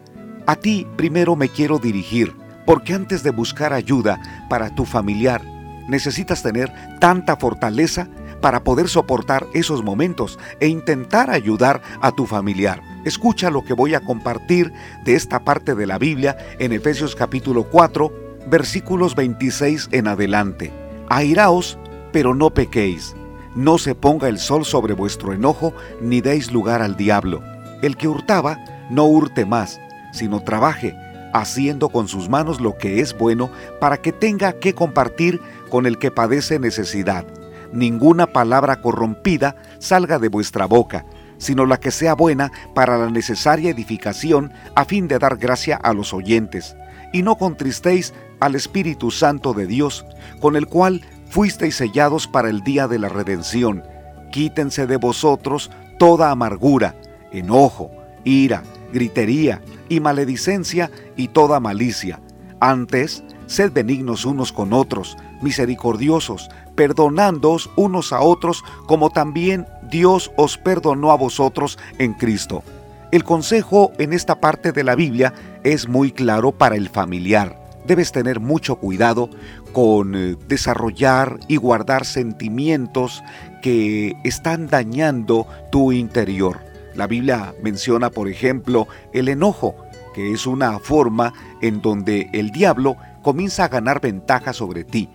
A 0.46 0.56
ti 0.56 0.86
primero 0.96 1.36
me 1.36 1.48
quiero 1.48 1.78
dirigir, 1.78 2.34
porque 2.66 2.94
antes 2.94 3.22
de 3.22 3.30
buscar 3.30 3.72
ayuda 3.72 4.20
para 4.48 4.74
tu 4.74 4.84
familiar, 4.84 5.42
necesitas 5.90 6.42
tener 6.42 6.72
tanta 7.00 7.36
fortaleza 7.36 8.08
para 8.40 8.64
poder 8.64 8.88
soportar 8.88 9.46
esos 9.52 9.84
momentos 9.84 10.38
e 10.60 10.68
intentar 10.68 11.30
ayudar 11.30 11.82
a 12.00 12.12
tu 12.12 12.24
familiar. 12.24 12.80
Escucha 13.04 13.50
lo 13.50 13.64
que 13.64 13.74
voy 13.74 13.94
a 13.94 14.00
compartir 14.00 14.72
de 15.04 15.14
esta 15.14 15.40
parte 15.40 15.74
de 15.74 15.86
la 15.86 15.98
Biblia 15.98 16.38
en 16.58 16.72
Efesios 16.72 17.14
capítulo 17.14 17.64
4, 17.64 18.12
versículos 18.46 19.14
26 19.14 19.90
en 19.92 20.08
adelante. 20.08 20.72
Airaos, 21.08 21.78
pero 22.12 22.34
no 22.34 22.50
pequéis 22.50 23.14
no 23.54 23.78
se 23.78 23.94
ponga 23.94 24.28
el 24.28 24.38
sol 24.38 24.64
sobre 24.64 24.94
vuestro 24.94 25.32
enojo, 25.32 25.74
ni 26.00 26.20
deis 26.20 26.52
lugar 26.52 26.82
al 26.82 26.96
diablo. 26.96 27.42
El 27.82 27.96
que 27.96 28.08
hurtaba, 28.08 28.58
no 28.90 29.04
hurte 29.04 29.44
más, 29.44 29.80
sino 30.12 30.40
trabaje, 30.40 30.94
haciendo 31.32 31.88
con 31.88 32.08
sus 32.08 32.28
manos 32.28 32.60
lo 32.60 32.76
que 32.76 33.00
es 33.00 33.16
bueno, 33.16 33.50
para 33.80 33.98
que 33.98 34.12
tenga 34.12 34.52
que 34.54 34.74
compartir 34.74 35.40
con 35.68 35.86
el 35.86 35.98
que 35.98 36.10
padece 36.10 36.58
necesidad. 36.58 37.24
Ninguna 37.72 38.26
palabra 38.26 38.80
corrompida 38.80 39.56
salga 39.78 40.18
de 40.18 40.28
vuestra 40.28 40.66
boca, 40.66 41.04
sino 41.38 41.66
la 41.66 41.78
que 41.78 41.90
sea 41.90 42.14
buena 42.14 42.50
para 42.74 42.98
la 42.98 43.10
necesaria 43.10 43.70
edificación, 43.70 44.52
a 44.74 44.84
fin 44.84 45.08
de 45.08 45.18
dar 45.18 45.36
gracia 45.36 45.76
a 45.76 45.92
los 45.92 46.12
oyentes. 46.12 46.76
Y 47.12 47.22
no 47.22 47.36
contristéis 47.36 48.12
al 48.40 48.54
Espíritu 48.54 49.10
Santo 49.10 49.52
de 49.52 49.66
Dios, 49.66 50.04
con 50.40 50.56
el 50.56 50.66
cual 50.66 51.02
fuisteis 51.28 51.76
sellados 51.76 52.26
para 52.26 52.50
el 52.50 52.62
día 52.62 52.88
de 52.88 52.98
la 52.98 53.08
redención. 53.08 53.84
Quítense 54.30 54.86
de 54.86 54.96
vosotros 54.96 55.70
toda 55.98 56.30
amargura, 56.30 56.94
enojo, 57.32 57.90
ira, 58.24 58.62
gritería 58.92 59.62
y 59.88 60.00
maledicencia 60.00 60.90
y 61.16 61.28
toda 61.28 61.60
malicia. 61.60 62.20
Antes, 62.60 63.22
sed 63.46 63.72
benignos 63.72 64.24
unos 64.24 64.52
con 64.52 64.72
otros, 64.72 65.16
misericordiosos, 65.42 66.50
perdonándoos 66.74 67.70
unos 67.76 68.12
a 68.12 68.20
otros 68.20 68.62
como 68.86 69.10
también 69.10 69.66
Dios 69.90 70.30
os 70.36 70.58
perdonó 70.58 71.10
a 71.10 71.16
vosotros 71.16 71.78
en 71.98 72.14
Cristo. 72.14 72.62
El 73.10 73.24
consejo 73.24 73.92
en 73.98 74.12
esta 74.12 74.40
parte 74.40 74.72
de 74.72 74.84
la 74.84 74.94
Biblia 74.94 75.34
es 75.64 75.88
muy 75.88 76.12
claro 76.12 76.52
para 76.52 76.76
el 76.76 76.88
familiar 76.88 77.60
debes 77.86 78.12
tener 78.12 78.40
mucho 78.40 78.76
cuidado 78.76 79.30
con 79.72 80.14
eh, 80.14 80.36
desarrollar 80.48 81.38
y 81.48 81.56
guardar 81.56 82.04
sentimientos 82.04 83.22
que 83.62 84.16
están 84.24 84.68
dañando 84.68 85.46
tu 85.72 85.92
interior. 85.92 86.69
La 86.94 87.06
Biblia 87.06 87.54
menciona, 87.62 88.10
por 88.10 88.28
ejemplo, 88.28 88.88
el 89.12 89.28
enojo, 89.28 89.74
que 90.14 90.32
es 90.32 90.46
una 90.46 90.78
forma 90.78 91.32
en 91.62 91.80
donde 91.80 92.28
el 92.32 92.50
diablo 92.50 92.96
comienza 93.22 93.64
a 93.64 93.68
ganar 93.68 94.00
ventaja 94.00 94.52
sobre 94.52 94.84
ti, 94.84 95.08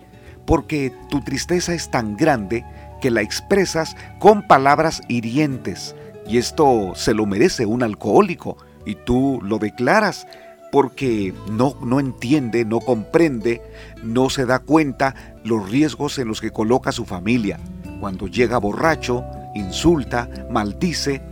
porque 0.46 0.92
tu 1.10 1.20
tristeza 1.20 1.74
es 1.74 1.90
tan 1.90 2.16
grande 2.16 2.64
que 3.00 3.10
la 3.10 3.22
expresas 3.22 3.96
con 4.18 4.46
palabras 4.46 5.02
hirientes, 5.08 5.94
y 6.26 6.38
esto 6.38 6.92
se 6.94 7.14
lo 7.14 7.26
merece 7.26 7.66
un 7.66 7.82
alcohólico, 7.82 8.56
y 8.84 8.94
tú 8.94 9.40
lo 9.42 9.58
declaras 9.58 10.26
porque 10.72 11.32
no, 11.50 11.76
no 11.82 12.00
entiende, 12.00 12.64
no 12.64 12.80
comprende, 12.80 13.62
no 14.02 14.30
se 14.30 14.46
da 14.46 14.58
cuenta 14.58 15.14
los 15.44 15.70
riesgos 15.70 16.18
en 16.18 16.28
los 16.28 16.40
que 16.40 16.50
coloca 16.50 16.92
su 16.92 17.04
familia. 17.04 17.58
Cuando 18.00 18.26
llega 18.26 18.58
borracho, 18.58 19.24
insulta, 19.54 20.28
maldice 20.50 21.22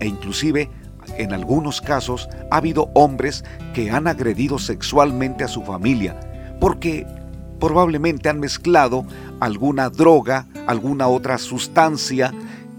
e 0.00 0.06
inclusive 0.06 0.70
en 1.16 1.32
algunos 1.32 1.80
casos 1.80 2.28
ha 2.50 2.56
habido 2.56 2.90
hombres 2.94 3.44
que 3.74 3.90
han 3.90 4.06
agredido 4.06 4.58
sexualmente 4.58 5.44
a 5.44 5.48
su 5.48 5.62
familia 5.62 6.18
porque 6.60 7.06
probablemente 7.58 8.28
han 8.28 8.40
mezclado 8.40 9.04
alguna 9.40 9.90
droga, 9.90 10.46
alguna 10.66 11.08
otra 11.08 11.38
sustancia 11.38 12.32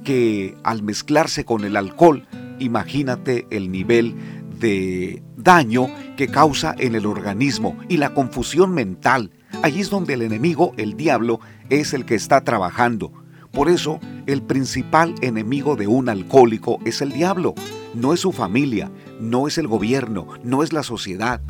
que 0.04 0.56
al 0.64 0.84
mezclarse 0.84 1.46
con 1.46 1.64
el 1.64 1.76
alcohol, 1.76 2.28
imagínate 2.60 3.46
el 3.50 3.72
nivel 3.72 4.16
de 4.60 5.24
daño 5.38 5.88
que 6.16 6.28
causa 6.28 6.76
en 6.78 6.96
el 6.96 7.06
organismo 7.06 7.78
y 7.90 7.98
la 7.98 8.14
confusión 8.14 8.74
mental. 8.74 9.32
Allí 9.64 9.82
es 9.82 9.90
donde 9.90 10.14
el 10.14 10.22
enemigo, 10.22 10.74
el 10.78 10.96
diablo, 10.96 11.40
es 11.70 11.94
el 11.94 12.06
que 12.06 12.16
está 12.16 12.42
trabajando. 12.42 13.12
Por 13.52 13.70
eso, 13.70 14.00
el 14.28 14.42
principal 14.42 15.14
enemigo 15.22 15.76
de 15.76 15.88
un 15.88 16.08
alcohólico 16.08 16.80
es 16.86 17.02
el 17.02 17.12
diablo. 17.12 17.54
No 17.94 18.14
es 18.14 18.22
su 18.22 18.32
familia, 18.32 18.90
no 19.20 19.48
es 19.48 19.58
el 19.58 19.68
gobierno, 19.68 20.28
no 20.44 20.64
es 20.64 20.72
la 20.74 20.84
sociedad. 20.84 21.42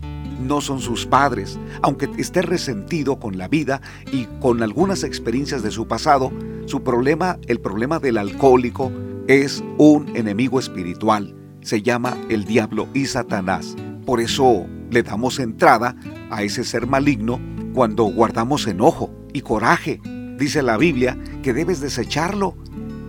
no 0.41 0.59
son 0.59 0.79
sus 0.81 1.05
padres. 1.05 1.59
Aunque 1.83 2.09
esté 2.17 2.41
resentido 2.41 3.19
con 3.19 3.37
la 3.37 3.47
vida 3.47 3.79
y 4.11 4.25
con 4.39 4.63
algunas 4.63 5.03
experiencias 5.03 5.61
de 5.61 5.69
su 5.69 5.87
pasado, 5.87 6.31
su 6.65 6.81
problema, 6.81 7.37
el 7.47 7.59
problema 7.59 7.99
del 7.99 8.17
alcohólico, 8.17 8.91
es 9.27 9.63
un 9.77 10.15
enemigo 10.15 10.59
espiritual. 10.59 11.35
Se 11.61 11.83
llama 11.83 12.17
el 12.29 12.45
diablo 12.45 12.87
y 12.95 13.05
Satanás. 13.05 13.75
Por 14.03 14.19
eso 14.19 14.65
le 14.89 15.03
damos 15.03 15.37
entrada 15.37 15.95
a 16.31 16.41
ese 16.41 16.63
ser 16.63 16.87
maligno 16.87 17.39
cuando 17.75 18.05
guardamos 18.05 18.65
enojo 18.65 19.11
y 19.33 19.41
coraje. 19.41 20.01
Dice 20.41 20.63
la 20.63 20.75
Biblia 20.75 21.19
que 21.43 21.53
debes 21.53 21.81
desecharlo. 21.81 22.55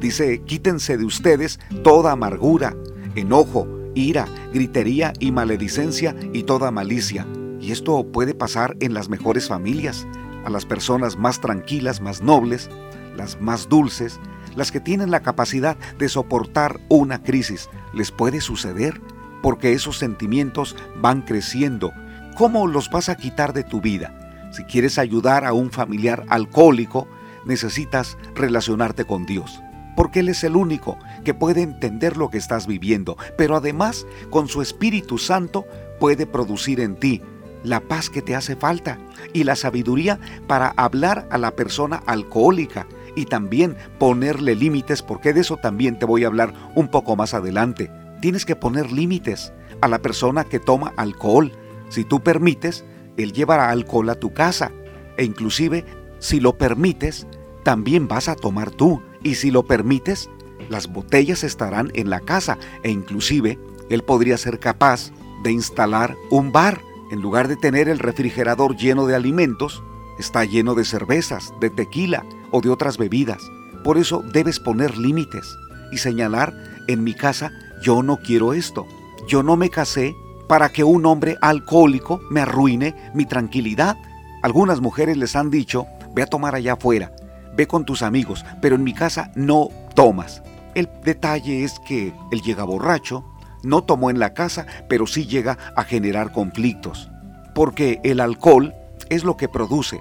Dice, 0.03 0.43
quítense 0.43 0.99
de 0.99 1.07
ustedes 1.07 1.61
toda 1.83 2.13
amargura, 2.13 2.77
enojo, 3.15 3.67
ira, 3.95 4.29
gritería 4.53 5.15
y 5.19 5.33
maledicencia 5.33 6.15
y 6.35 6.43
toda 6.43 6.71
malicia. 6.71 7.27
Y 7.59 7.73
esto 7.73 8.05
puede 8.13 8.35
pasar 8.35 8.77
en 8.81 8.93
las 8.93 9.09
mejores 9.09 9.49
familias, 9.49 10.07
a 10.45 10.51
las 10.51 10.67
personas 10.67 11.17
más 11.17 11.41
tranquilas, 11.41 12.03
más 12.03 12.21
nobles, 12.21 12.69
las 13.17 13.41
más 13.41 13.67
dulces, 13.67 14.21
las 14.55 14.71
que 14.71 14.81
tienen 14.81 15.11
la 15.11 15.21
capacidad 15.21 15.79
de 15.99 16.11
soportar 16.11 16.81
una 16.91 17.23
crisis. 17.23 17.71
Les 17.95 18.11
puede 18.11 18.43
suceder 18.43 19.01
porque 19.43 19.73
esos 19.73 19.97
sentimientos 19.97 20.77
van 21.01 21.23
creciendo. 21.23 21.95
¿Cómo 22.37 22.67
los 22.67 22.91
vas 22.91 23.09
a 23.09 23.17
quitar 23.17 23.55
de 23.55 23.65
tu 23.65 23.81
vida? 23.81 24.51
Si 24.53 24.65
quieres 24.65 24.99
ayudar 24.99 25.47
a 25.47 25.55
un 25.55 25.71
familiar 25.71 26.27
alcohólico, 26.29 27.09
necesitas 27.47 28.17
relacionarte 28.35 29.05
con 29.05 29.27
Dios 29.27 29.63
porque 29.95 30.21
Él 30.21 30.31
es 30.31 30.43
el 30.45 30.57
único 30.57 30.99
que 31.25 31.35
puede 31.35 31.63
entender 31.63 32.17
lo 32.17 32.31
que 32.31 32.39
estás 32.39 32.67
viviendo, 32.67 33.17
pero 33.37 33.57
además 33.57 34.07
con 34.31 34.49
su 34.49 34.63
Espíritu 34.63 35.19
Santo 35.19 35.67
puede 36.01 36.27
producir 36.27 36.81
en 36.81 36.97
ti 36.97 37.21
la 37.63 37.81
paz 37.81 38.11
que 38.11 38.23
te 38.23 38.35
hace 38.35 38.57
falta 38.57 38.99
y 39.33 39.45
la 39.45 39.57
sabiduría 39.57 40.19
para 40.47 40.73
hablar 40.77 41.29
a 41.31 41.39
la 41.39 41.53
persona 41.53 42.03
alcohólica 42.07 42.87
y 43.15 43.27
también 43.27 43.77
ponerle 43.99 44.55
límites, 44.55 45.03
porque 45.03 45.33
de 45.33 45.43
eso 45.43 45.57
también 45.59 45.99
te 45.99 46.07
voy 46.07 46.25
a 46.25 46.29
hablar 46.29 46.53
un 46.75 46.89
poco 46.89 47.15
más 47.15 47.35
adelante. 47.35 47.91
Tienes 48.21 48.45
que 48.45 48.57
poner 48.57 48.91
límites 48.91 49.53
a 49.81 49.89
la 49.89 50.01
persona 50.01 50.45
que 50.45 50.59
toma 50.59 50.93
alcohol. 50.97 51.53
Si 51.89 52.05
tú 52.05 52.21
permites, 52.21 52.85
él 53.17 53.33
llevará 53.33 53.71
alcohol 53.71 54.09
a 54.09 54.15
tu 54.15 54.33
casa 54.33 54.73
e 55.19 55.25
inclusive 55.25 55.85
si 56.23 56.39
lo 56.39 56.57
permites, 56.57 57.27
también 57.65 58.07
vas 58.07 58.29
a 58.29 58.37
tomar 58.37 58.71
tú 58.71 59.03
y 59.25 59.35
si 59.35 59.51
lo 59.51 59.65
permites, 59.65 60.31
las 60.69 60.87
botellas 60.87 61.43
estarán 61.43 61.91
en 61.95 62.11
la 62.11 62.21
casa 62.21 62.59
e 62.85 62.91
inclusive 62.91 63.59
él 63.91 64.05
podría 64.05 64.39
ser 64.39 64.61
capaz 64.61 65.11
de 65.43 65.51
instalar 65.51 66.17
un 66.31 66.53
bar. 66.53 66.81
En 67.11 67.21
lugar 67.21 67.49
de 67.49 67.57
tener 67.57 67.89
el 67.89 67.99
refrigerador 67.99 68.77
lleno 68.77 69.07
de 69.07 69.17
alimentos, 69.17 69.83
está 70.17 70.45
lleno 70.45 70.77
de 70.77 70.85
cervezas, 70.85 71.53
de 71.61 71.71
tequila 71.71 72.25
o 72.53 72.61
de 72.61 72.71
otras 72.71 72.99
bebidas. 72.99 73.43
Por 73.83 73.99
eso 73.99 74.23
debes 74.33 74.61
poner 74.61 74.97
límites 74.97 75.57
y 75.91 75.99
señalar, 75.99 76.55
en 76.87 77.03
mi 77.03 77.15
casa 77.15 77.51
yo 77.83 78.05
no 78.05 78.19
quiero 78.19 78.55
esto. 78.55 78.87
Yo 79.27 79.43
no 79.43 79.57
me 79.57 79.71
casé 79.71 80.15
para 80.49 80.69
que 80.69 80.85
un 80.85 81.05
hombre 81.05 81.37
alcohólico 81.41 82.21
me 82.31 82.43
arruine 82.43 82.95
mi 83.13 83.27
tranquilidad. 83.27 83.97
Algunas 84.43 84.81
mujeres 84.81 85.17
les 85.17 85.35
han 85.35 85.51
dicho, 85.51 85.87
ve 86.15 86.23
a 86.23 86.27
tomar 86.27 86.55
allá 86.55 86.75
afuera, 86.75 87.13
ve 87.57 87.67
con 87.67 87.85
tus 87.85 88.03
amigos, 88.03 88.45
pero 88.61 88.77
en 88.77 88.85
mi 88.85 88.95
casa 88.95 89.31
no 89.35 89.69
tomas. 89.95 90.43
El 90.75 90.89
detalle 91.05 91.65
es 91.65 91.79
que 91.81 92.13
él 92.31 92.43
llega 92.43 92.65
borracho, 92.65 93.25
no 93.63 93.85
tomó 93.85 94.11
en 94.11 94.19
la 94.19 94.33
casa, 94.35 94.67
pero 94.89 95.07
sí 95.07 95.27
llega 95.27 95.59
a 95.77 95.85
generar 95.85 96.33
conflictos, 96.33 97.11
porque 97.55 98.01
el 98.05 98.21
alcohol 98.21 98.75
es 99.09 99.25
lo 99.25 99.37
que 99.37 99.49
produce 99.49 100.01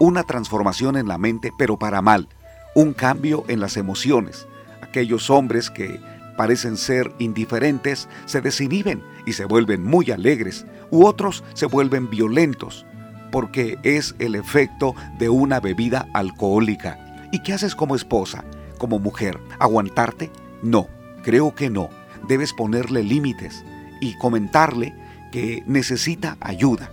una 0.00 0.24
transformación 0.24 0.96
en 0.96 1.08
la 1.08 1.18
mente, 1.18 1.52
pero 1.56 1.78
para 1.78 2.02
mal, 2.02 2.28
un 2.74 2.92
cambio 2.92 3.44
en 3.48 3.60
las 3.60 3.76
emociones. 3.76 4.46
Aquellos 4.82 5.30
hombres 5.30 5.70
que 5.70 6.00
parecen 6.36 6.76
ser 6.76 7.12
indiferentes 7.18 8.08
se 8.26 8.40
desinhiben 8.40 9.02
y 9.24 9.34
se 9.34 9.44
vuelven 9.44 9.84
muy 9.84 10.10
alegres, 10.10 10.66
u 10.90 11.06
otros 11.06 11.44
se 11.54 11.66
vuelven 11.66 12.10
violentos, 12.10 12.84
porque 13.34 13.80
es 13.82 14.14
el 14.20 14.36
efecto 14.36 14.94
de 15.18 15.28
una 15.28 15.58
bebida 15.58 16.06
alcohólica. 16.12 17.26
¿Y 17.32 17.40
qué 17.40 17.52
haces 17.52 17.74
como 17.74 17.96
esposa, 17.96 18.44
como 18.78 19.00
mujer? 19.00 19.40
¿Aguantarte? 19.58 20.30
No, 20.62 20.86
creo 21.24 21.52
que 21.52 21.68
no. 21.68 21.90
Debes 22.28 22.52
ponerle 22.52 23.02
límites 23.02 23.64
y 24.00 24.16
comentarle 24.18 24.94
que 25.32 25.64
necesita 25.66 26.36
ayuda, 26.38 26.92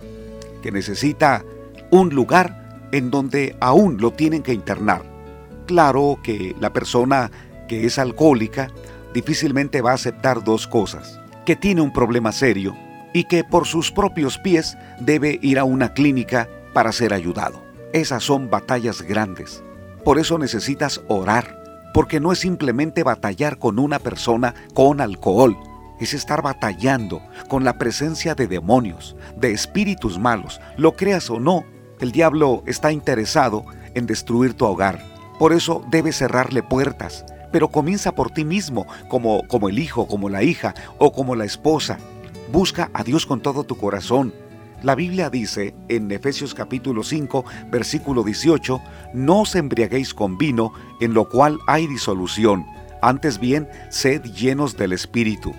que 0.64 0.72
necesita 0.72 1.44
un 1.92 2.12
lugar 2.12 2.80
en 2.90 3.12
donde 3.12 3.56
aún 3.60 3.98
lo 4.00 4.10
tienen 4.10 4.42
que 4.42 4.52
internar. 4.52 5.04
Claro 5.66 6.18
que 6.24 6.56
la 6.58 6.72
persona 6.72 7.30
que 7.68 7.86
es 7.86 8.00
alcohólica 8.00 8.68
difícilmente 9.14 9.80
va 9.80 9.92
a 9.92 9.94
aceptar 9.94 10.42
dos 10.42 10.66
cosas, 10.66 11.20
que 11.46 11.54
tiene 11.54 11.82
un 11.82 11.92
problema 11.92 12.32
serio 12.32 12.76
y 13.12 13.24
que 13.24 13.44
por 13.44 13.66
sus 13.66 13.90
propios 13.90 14.38
pies 14.38 14.76
debe 15.00 15.38
ir 15.42 15.58
a 15.58 15.64
una 15.64 15.92
clínica 15.92 16.48
para 16.72 16.92
ser 16.92 17.12
ayudado. 17.12 17.62
Esas 17.92 18.24
son 18.24 18.50
batallas 18.50 19.02
grandes. 19.02 19.62
Por 20.04 20.18
eso 20.18 20.38
necesitas 20.38 21.00
orar, 21.08 21.90
porque 21.94 22.20
no 22.20 22.32
es 22.32 22.38
simplemente 22.38 23.02
batallar 23.02 23.58
con 23.58 23.78
una 23.78 23.98
persona 23.98 24.54
con 24.74 25.00
alcohol, 25.00 25.56
es 26.00 26.14
estar 26.14 26.42
batallando 26.42 27.22
con 27.48 27.64
la 27.64 27.78
presencia 27.78 28.34
de 28.34 28.48
demonios, 28.48 29.14
de 29.36 29.52
espíritus 29.52 30.18
malos. 30.18 30.60
Lo 30.76 30.96
creas 30.96 31.30
o 31.30 31.38
no, 31.38 31.64
el 32.00 32.10
diablo 32.10 32.64
está 32.66 32.90
interesado 32.92 33.64
en 33.94 34.06
destruir 34.06 34.54
tu 34.54 34.64
hogar. 34.64 35.00
Por 35.38 35.52
eso 35.52 35.84
debes 35.90 36.16
cerrarle 36.16 36.62
puertas, 36.62 37.24
pero 37.52 37.68
comienza 37.68 38.12
por 38.12 38.30
ti 38.30 38.44
mismo, 38.44 38.86
como, 39.08 39.46
como 39.46 39.68
el 39.68 39.78
hijo, 39.78 40.08
como 40.08 40.28
la 40.28 40.42
hija 40.42 40.74
o 40.98 41.12
como 41.12 41.36
la 41.36 41.44
esposa. 41.44 41.98
Busca 42.52 42.90
a 42.92 43.02
Dios 43.02 43.24
con 43.24 43.40
todo 43.40 43.64
tu 43.64 43.78
corazón. 43.78 44.34
La 44.82 44.94
Biblia 44.94 45.30
dice 45.30 45.74
en 45.88 46.12
Efesios 46.12 46.52
capítulo 46.52 47.02
5, 47.02 47.46
versículo 47.70 48.22
18, 48.22 48.78
no 49.14 49.40
os 49.40 49.54
embriaguéis 49.54 50.12
con 50.12 50.36
vino, 50.36 50.74
en 51.00 51.14
lo 51.14 51.30
cual 51.30 51.58
hay 51.66 51.86
disolución, 51.86 52.66
antes 53.00 53.40
bien, 53.40 53.70
sed 53.88 54.22
llenos 54.24 54.76
del 54.76 54.92
Espíritu. 54.92 55.54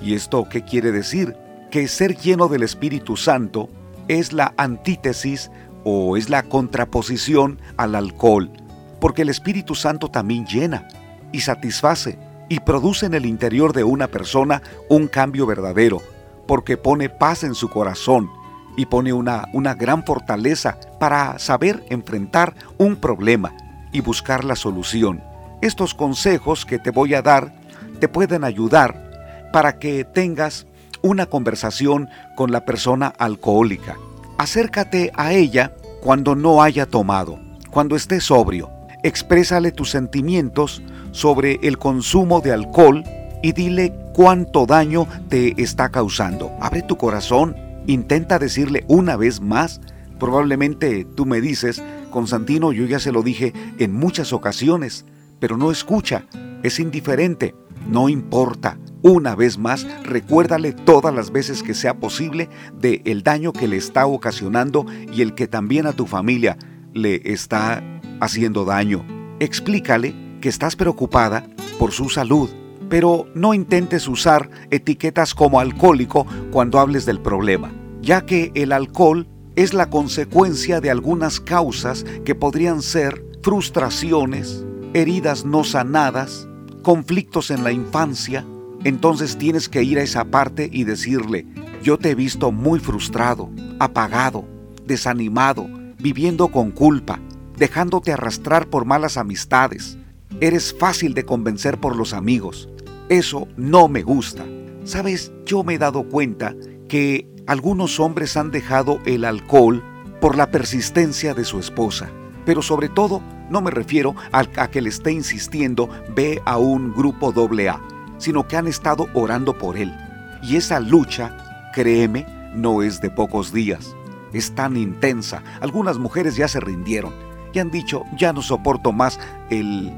¿Y 0.00 0.14
esto 0.14 0.48
qué 0.48 0.62
quiere 0.62 0.92
decir? 0.92 1.34
Que 1.72 1.88
ser 1.88 2.16
lleno 2.16 2.46
del 2.46 2.62
Espíritu 2.62 3.16
Santo 3.16 3.68
es 4.06 4.32
la 4.32 4.54
antítesis 4.56 5.50
o 5.82 6.16
es 6.16 6.30
la 6.30 6.44
contraposición 6.44 7.60
al 7.76 7.96
alcohol, 7.96 8.52
porque 9.00 9.22
el 9.22 9.30
Espíritu 9.30 9.74
Santo 9.74 10.12
también 10.12 10.46
llena 10.46 10.86
y 11.32 11.40
satisface 11.40 12.20
y 12.48 12.60
produce 12.60 13.06
en 13.06 13.14
el 13.14 13.26
interior 13.26 13.72
de 13.72 13.82
una 13.82 14.06
persona 14.06 14.62
un 14.88 15.08
cambio 15.08 15.44
verdadero 15.44 16.00
porque 16.46 16.76
pone 16.76 17.08
paz 17.08 17.44
en 17.44 17.54
su 17.54 17.68
corazón 17.68 18.30
y 18.76 18.86
pone 18.86 19.12
una, 19.12 19.48
una 19.52 19.74
gran 19.74 20.04
fortaleza 20.04 20.78
para 20.98 21.38
saber 21.38 21.84
enfrentar 21.88 22.54
un 22.78 22.96
problema 22.96 23.54
y 23.92 24.00
buscar 24.00 24.44
la 24.44 24.56
solución. 24.56 25.22
Estos 25.62 25.94
consejos 25.94 26.66
que 26.66 26.78
te 26.78 26.90
voy 26.90 27.14
a 27.14 27.22
dar 27.22 27.54
te 27.98 28.08
pueden 28.08 28.44
ayudar 28.44 29.48
para 29.52 29.78
que 29.78 30.04
tengas 30.04 30.66
una 31.02 31.26
conversación 31.26 32.08
con 32.34 32.52
la 32.52 32.64
persona 32.64 33.12
alcohólica. 33.18 33.96
Acércate 34.38 35.12
a 35.14 35.32
ella 35.32 35.72
cuando 36.02 36.34
no 36.34 36.62
haya 36.62 36.86
tomado, 36.86 37.38
cuando 37.70 37.96
esté 37.96 38.20
sobrio. 38.20 38.70
Exprésale 39.02 39.72
tus 39.72 39.90
sentimientos 39.90 40.82
sobre 41.12 41.58
el 41.62 41.78
consumo 41.78 42.40
de 42.40 42.52
alcohol 42.52 43.04
y 43.42 43.52
dile 43.52 43.92
cuánto 44.14 44.66
daño 44.66 45.06
te 45.28 45.60
está 45.62 45.90
causando. 45.90 46.52
Abre 46.60 46.82
tu 46.82 46.96
corazón, 46.96 47.56
intenta 47.86 48.38
decirle 48.38 48.84
una 48.88 49.16
vez 49.16 49.40
más. 49.40 49.80
Probablemente 50.18 51.04
tú 51.04 51.26
me 51.26 51.40
dices, 51.40 51.82
Constantino, 52.10 52.72
yo 52.72 52.86
ya 52.86 52.98
se 52.98 53.12
lo 53.12 53.22
dije 53.22 53.52
en 53.78 53.92
muchas 53.92 54.32
ocasiones, 54.32 55.04
pero 55.38 55.56
no 55.56 55.70
escucha, 55.70 56.24
es 56.62 56.80
indiferente, 56.80 57.54
no 57.88 58.08
importa. 58.08 58.78
Una 59.02 59.36
vez 59.36 59.58
más, 59.58 59.86
recuérdale 60.02 60.72
todas 60.72 61.14
las 61.14 61.30
veces 61.30 61.62
que 61.62 61.74
sea 61.74 61.98
posible 61.98 62.48
de 62.80 63.02
el 63.04 63.22
daño 63.22 63.52
que 63.52 63.68
le 63.68 63.76
está 63.76 64.06
ocasionando 64.06 64.86
y 65.12 65.22
el 65.22 65.34
que 65.34 65.46
también 65.46 65.86
a 65.86 65.92
tu 65.92 66.06
familia 66.06 66.56
le 66.92 67.20
está 67.32 67.82
haciendo 68.20 68.64
daño. 68.64 69.04
Explícale 69.38 70.14
que 70.40 70.48
estás 70.48 70.74
preocupada 70.74 71.46
por 71.78 71.92
su 71.92 72.08
salud, 72.08 72.50
pero 72.88 73.26
no 73.34 73.54
intentes 73.54 74.08
usar 74.08 74.50
etiquetas 74.70 75.34
como 75.34 75.60
alcohólico 75.60 76.26
cuando 76.50 76.78
hables 76.78 77.06
del 77.06 77.20
problema, 77.20 77.72
ya 78.00 78.26
que 78.26 78.52
el 78.54 78.72
alcohol 78.72 79.26
es 79.56 79.72
la 79.72 79.88
consecuencia 79.88 80.80
de 80.80 80.90
algunas 80.90 81.40
causas 81.40 82.04
que 82.24 82.34
podrían 82.34 82.82
ser 82.82 83.24
frustraciones, 83.42 84.64
heridas 84.92 85.44
no 85.44 85.64
sanadas, 85.64 86.46
conflictos 86.82 87.50
en 87.50 87.64
la 87.64 87.72
infancia. 87.72 88.44
Entonces 88.84 89.38
tienes 89.38 89.68
que 89.68 89.82
ir 89.82 89.98
a 89.98 90.02
esa 90.02 90.26
parte 90.26 90.68
y 90.70 90.84
decirle, 90.84 91.46
yo 91.82 91.98
te 91.98 92.10
he 92.10 92.14
visto 92.14 92.52
muy 92.52 92.80
frustrado, 92.80 93.50
apagado, 93.78 94.44
desanimado, 94.86 95.66
viviendo 95.98 96.48
con 96.48 96.70
culpa, 96.70 97.18
dejándote 97.56 98.12
arrastrar 98.12 98.68
por 98.68 98.84
malas 98.84 99.16
amistades. 99.16 99.96
Eres 100.40 100.74
fácil 100.78 101.14
de 101.14 101.24
convencer 101.24 101.80
por 101.80 101.96
los 101.96 102.12
amigos. 102.12 102.68
Eso 103.08 103.46
no 103.56 103.88
me 103.88 104.02
gusta. 104.02 104.44
Sabes, 104.84 105.32
yo 105.44 105.62
me 105.62 105.74
he 105.74 105.78
dado 105.78 106.08
cuenta 106.08 106.54
que 106.88 107.28
algunos 107.46 108.00
hombres 108.00 108.36
han 108.36 108.50
dejado 108.50 108.98
el 109.06 109.24
alcohol 109.24 109.82
por 110.20 110.36
la 110.36 110.50
persistencia 110.50 111.32
de 111.34 111.44
su 111.44 111.60
esposa. 111.60 112.10
Pero 112.44 112.62
sobre 112.62 112.88
todo, 112.88 113.22
no 113.50 113.60
me 113.60 113.70
refiero 113.70 114.14
a, 114.32 114.44
que 114.44 114.80
le 114.80 114.88
esté 114.88 115.12
insistiendo 115.12 115.88
ve 116.16 116.42
a 116.44 116.58
un 116.58 116.92
grupo 116.92 117.30
doble 117.30 117.68
A, 117.68 117.80
sino 118.18 118.48
que 118.48 118.56
han 118.56 118.66
estado 118.66 119.06
orando 119.14 119.56
por 119.56 119.76
él. 119.76 119.94
Y 120.42 120.56
esa 120.56 120.80
lucha, 120.80 121.70
créeme, 121.72 122.26
no 122.54 122.82
es 122.82 123.00
de 123.00 123.10
pocos 123.10 123.52
días. 123.52 123.94
Es 124.32 124.52
tan 124.54 124.76
intensa. 124.76 125.44
Algunas 125.60 125.98
mujeres 125.98 126.34
ya 126.34 126.48
se 126.48 126.58
rindieron 126.60 127.12
y 127.52 127.60
han 127.60 127.70
dicho, 127.70 128.02
ya 128.18 128.32
no 128.32 128.42
soporto 128.42 128.92
más 128.92 129.20
el 129.50 129.92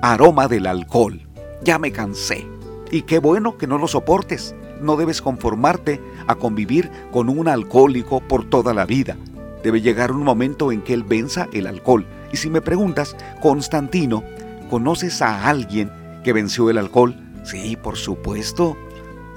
aroma 0.00 0.46
del 0.46 0.66
alcohol. 0.66 1.20
Ya 1.62 1.78
me 1.78 1.92
cansé. 1.92 2.51
Y 2.92 3.02
qué 3.02 3.18
bueno 3.18 3.56
que 3.56 3.66
no 3.66 3.78
lo 3.78 3.88
soportes. 3.88 4.54
No 4.82 4.96
debes 4.96 5.22
conformarte 5.22 5.98
a 6.26 6.34
convivir 6.34 6.90
con 7.10 7.30
un 7.30 7.48
alcohólico 7.48 8.20
por 8.20 8.44
toda 8.44 8.74
la 8.74 8.84
vida. 8.84 9.16
Debe 9.64 9.80
llegar 9.80 10.12
un 10.12 10.22
momento 10.22 10.70
en 10.70 10.82
que 10.82 10.92
él 10.92 11.02
venza 11.02 11.48
el 11.54 11.66
alcohol. 11.66 12.06
Y 12.32 12.36
si 12.36 12.50
me 12.50 12.60
preguntas, 12.60 13.16
Constantino, 13.40 14.22
¿conoces 14.68 15.22
a 15.22 15.48
alguien 15.48 15.90
que 16.22 16.34
venció 16.34 16.68
el 16.68 16.76
alcohol? 16.76 17.16
Sí, 17.44 17.76
por 17.76 17.96
supuesto. 17.96 18.76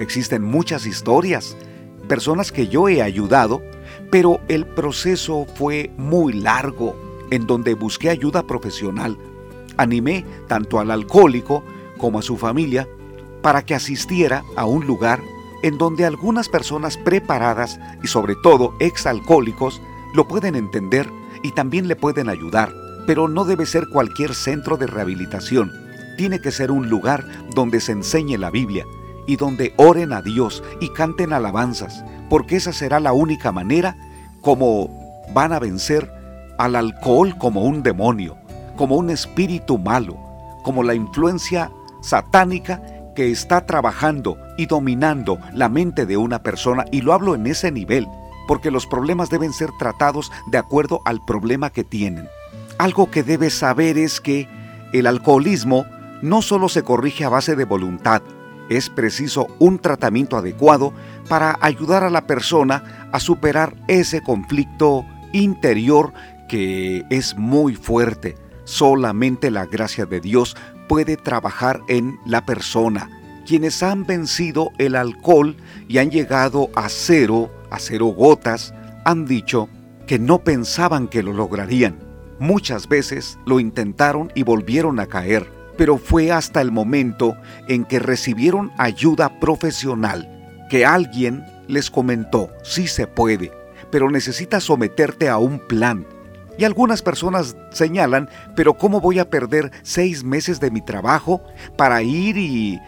Existen 0.01 0.43
muchas 0.43 0.85
historias, 0.85 1.55
personas 2.09 2.51
que 2.51 2.67
yo 2.67 2.89
he 2.89 3.01
ayudado, 3.01 3.63
pero 4.11 4.41
el 4.49 4.65
proceso 4.65 5.45
fue 5.55 5.91
muy 5.95 6.33
largo, 6.33 6.93
en 7.31 7.47
donde 7.47 7.73
busqué 7.73 8.09
ayuda 8.09 8.43
profesional. 8.43 9.17
Animé 9.77 10.25
tanto 10.47 10.81
al 10.81 10.91
alcohólico 10.91 11.63
como 11.97 12.19
a 12.19 12.21
su 12.21 12.35
familia 12.35 12.85
para 13.45 13.63
que 13.63 13.75
asistiera 13.75 14.43
a 14.55 14.65
un 14.65 14.87
lugar 14.87 15.21
en 15.61 15.77
donde 15.77 16.03
algunas 16.03 16.49
personas 16.49 16.97
preparadas 16.97 17.79
y 18.01 18.07
sobre 18.07 18.33
todo 18.33 18.73
exalcohólicos 18.79 19.83
lo 20.15 20.27
pueden 20.27 20.55
entender 20.55 21.07
y 21.43 21.51
también 21.51 21.87
le 21.87 21.95
pueden 21.95 22.27
ayudar, 22.27 22.73
pero 23.05 23.27
no 23.27 23.45
debe 23.45 23.67
ser 23.67 23.87
cualquier 23.89 24.33
centro 24.33 24.77
de 24.77 24.87
rehabilitación. 24.87 25.71
Tiene 26.17 26.41
que 26.41 26.51
ser 26.51 26.71
un 26.71 26.89
lugar 26.89 27.23
donde 27.53 27.81
se 27.81 27.91
enseñe 27.91 28.35
la 28.39 28.49
Biblia 28.49 28.83
y 29.27 29.35
donde 29.35 29.75
oren 29.77 30.11
a 30.11 30.23
Dios 30.23 30.63
y 30.81 30.89
canten 30.89 31.31
alabanzas, 31.31 32.03
porque 32.31 32.55
esa 32.55 32.73
será 32.73 32.99
la 32.99 33.13
única 33.13 33.51
manera 33.51 33.95
como 34.41 34.89
van 35.35 35.53
a 35.53 35.59
vencer 35.59 36.11
al 36.57 36.75
alcohol 36.75 37.37
como 37.37 37.61
un 37.61 37.83
demonio, 37.83 38.37
como 38.75 38.95
un 38.95 39.11
espíritu 39.11 39.77
malo, 39.77 40.17
como 40.63 40.81
la 40.81 40.95
influencia 40.95 41.69
satánica 42.01 42.81
que 43.15 43.31
está 43.31 43.65
trabajando 43.65 44.37
y 44.57 44.67
dominando 44.67 45.39
la 45.53 45.69
mente 45.69 46.05
de 46.05 46.17
una 46.17 46.43
persona, 46.43 46.85
y 46.91 47.01
lo 47.01 47.13
hablo 47.13 47.33
en 47.33 47.47
ese 47.47 47.71
nivel, 47.71 48.07
porque 48.47 48.71
los 48.71 48.85
problemas 48.85 49.29
deben 49.29 49.53
ser 49.53 49.71
tratados 49.79 50.31
de 50.51 50.57
acuerdo 50.57 51.01
al 51.05 51.23
problema 51.25 51.71
que 51.71 51.83
tienen. 51.83 52.29
Algo 52.77 53.09
que 53.09 53.23
debes 53.23 53.53
saber 53.53 53.97
es 53.97 54.21
que 54.21 54.47
el 54.93 55.07
alcoholismo 55.07 55.85
no 56.21 56.41
solo 56.41 56.69
se 56.69 56.83
corrige 56.83 57.25
a 57.25 57.29
base 57.29 57.55
de 57.55 57.65
voluntad, 57.65 58.21
es 58.69 58.89
preciso 58.89 59.47
un 59.59 59.79
tratamiento 59.79 60.37
adecuado 60.37 60.93
para 61.27 61.57
ayudar 61.61 62.03
a 62.03 62.09
la 62.09 62.25
persona 62.25 63.09
a 63.11 63.19
superar 63.19 63.75
ese 63.87 64.21
conflicto 64.21 65.05
interior 65.33 66.13
que 66.47 67.05
es 67.09 67.37
muy 67.37 67.75
fuerte. 67.75 68.35
Solamente 68.63 69.51
la 69.51 69.65
gracia 69.65 70.05
de 70.05 70.19
Dios 70.19 70.55
puede 70.87 71.17
trabajar 71.17 71.81
en 71.87 72.19
la 72.25 72.45
persona. 72.45 73.09
Quienes 73.45 73.83
han 73.83 74.05
vencido 74.05 74.71
el 74.77 74.95
alcohol 74.95 75.55
y 75.87 75.99
han 75.99 76.09
llegado 76.09 76.69
a 76.75 76.89
cero, 76.89 77.51
a 77.69 77.79
cero 77.79 78.07
gotas, 78.07 78.73
han 79.05 79.25
dicho 79.25 79.69
que 80.07 80.19
no 80.19 80.43
pensaban 80.43 81.07
que 81.07 81.23
lo 81.23 81.33
lograrían. 81.33 81.99
Muchas 82.39 82.87
veces 82.87 83.37
lo 83.45 83.59
intentaron 83.59 84.31
y 84.35 84.43
volvieron 84.43 84.99
a 84.99 85.05
caer, 85.05 85.47
pero 85.77 85.97
fue 85.97 86.31
hasta 86.31 86.61
el 86.61 86.71
momento 86.71 87.35
en 87.67 87.85
que 87.85 87.99
recibieron 87.99 88.71
ayuda 88.77 89.39
profesional 89.39 90.31
que 90.69 90.85
alguien 90.85 91.45
les 91.67 91.89
comentó, 91.89 92.51
sí 92.63 92.87
se 92.87 93.07
puede, 93.07 93.51
pero 93.91 94.09
necesitas 94.09 94.63
someterte 94.63 95.29
a 95.29 95.37
un 95.37 95.59
plan, 95.59 96.05
y 96.57 96.63
algunas 96.63 97.01
personas 97.01 97.55
señalan, 97.71 98.29
pero 98.55 98.75
¿cómo 98.75 99.01
voy 99.01 99.19
a 99.19 99.29
perder 99.29 99.71
seis 99.83 100.23
meses 100.23 100.59
de 100.59 100.71
mi 100.71 100.81
trabajo 100.81 101.41
para 101.77 102.01
ir 102.01 102.37
y 102.37 102.79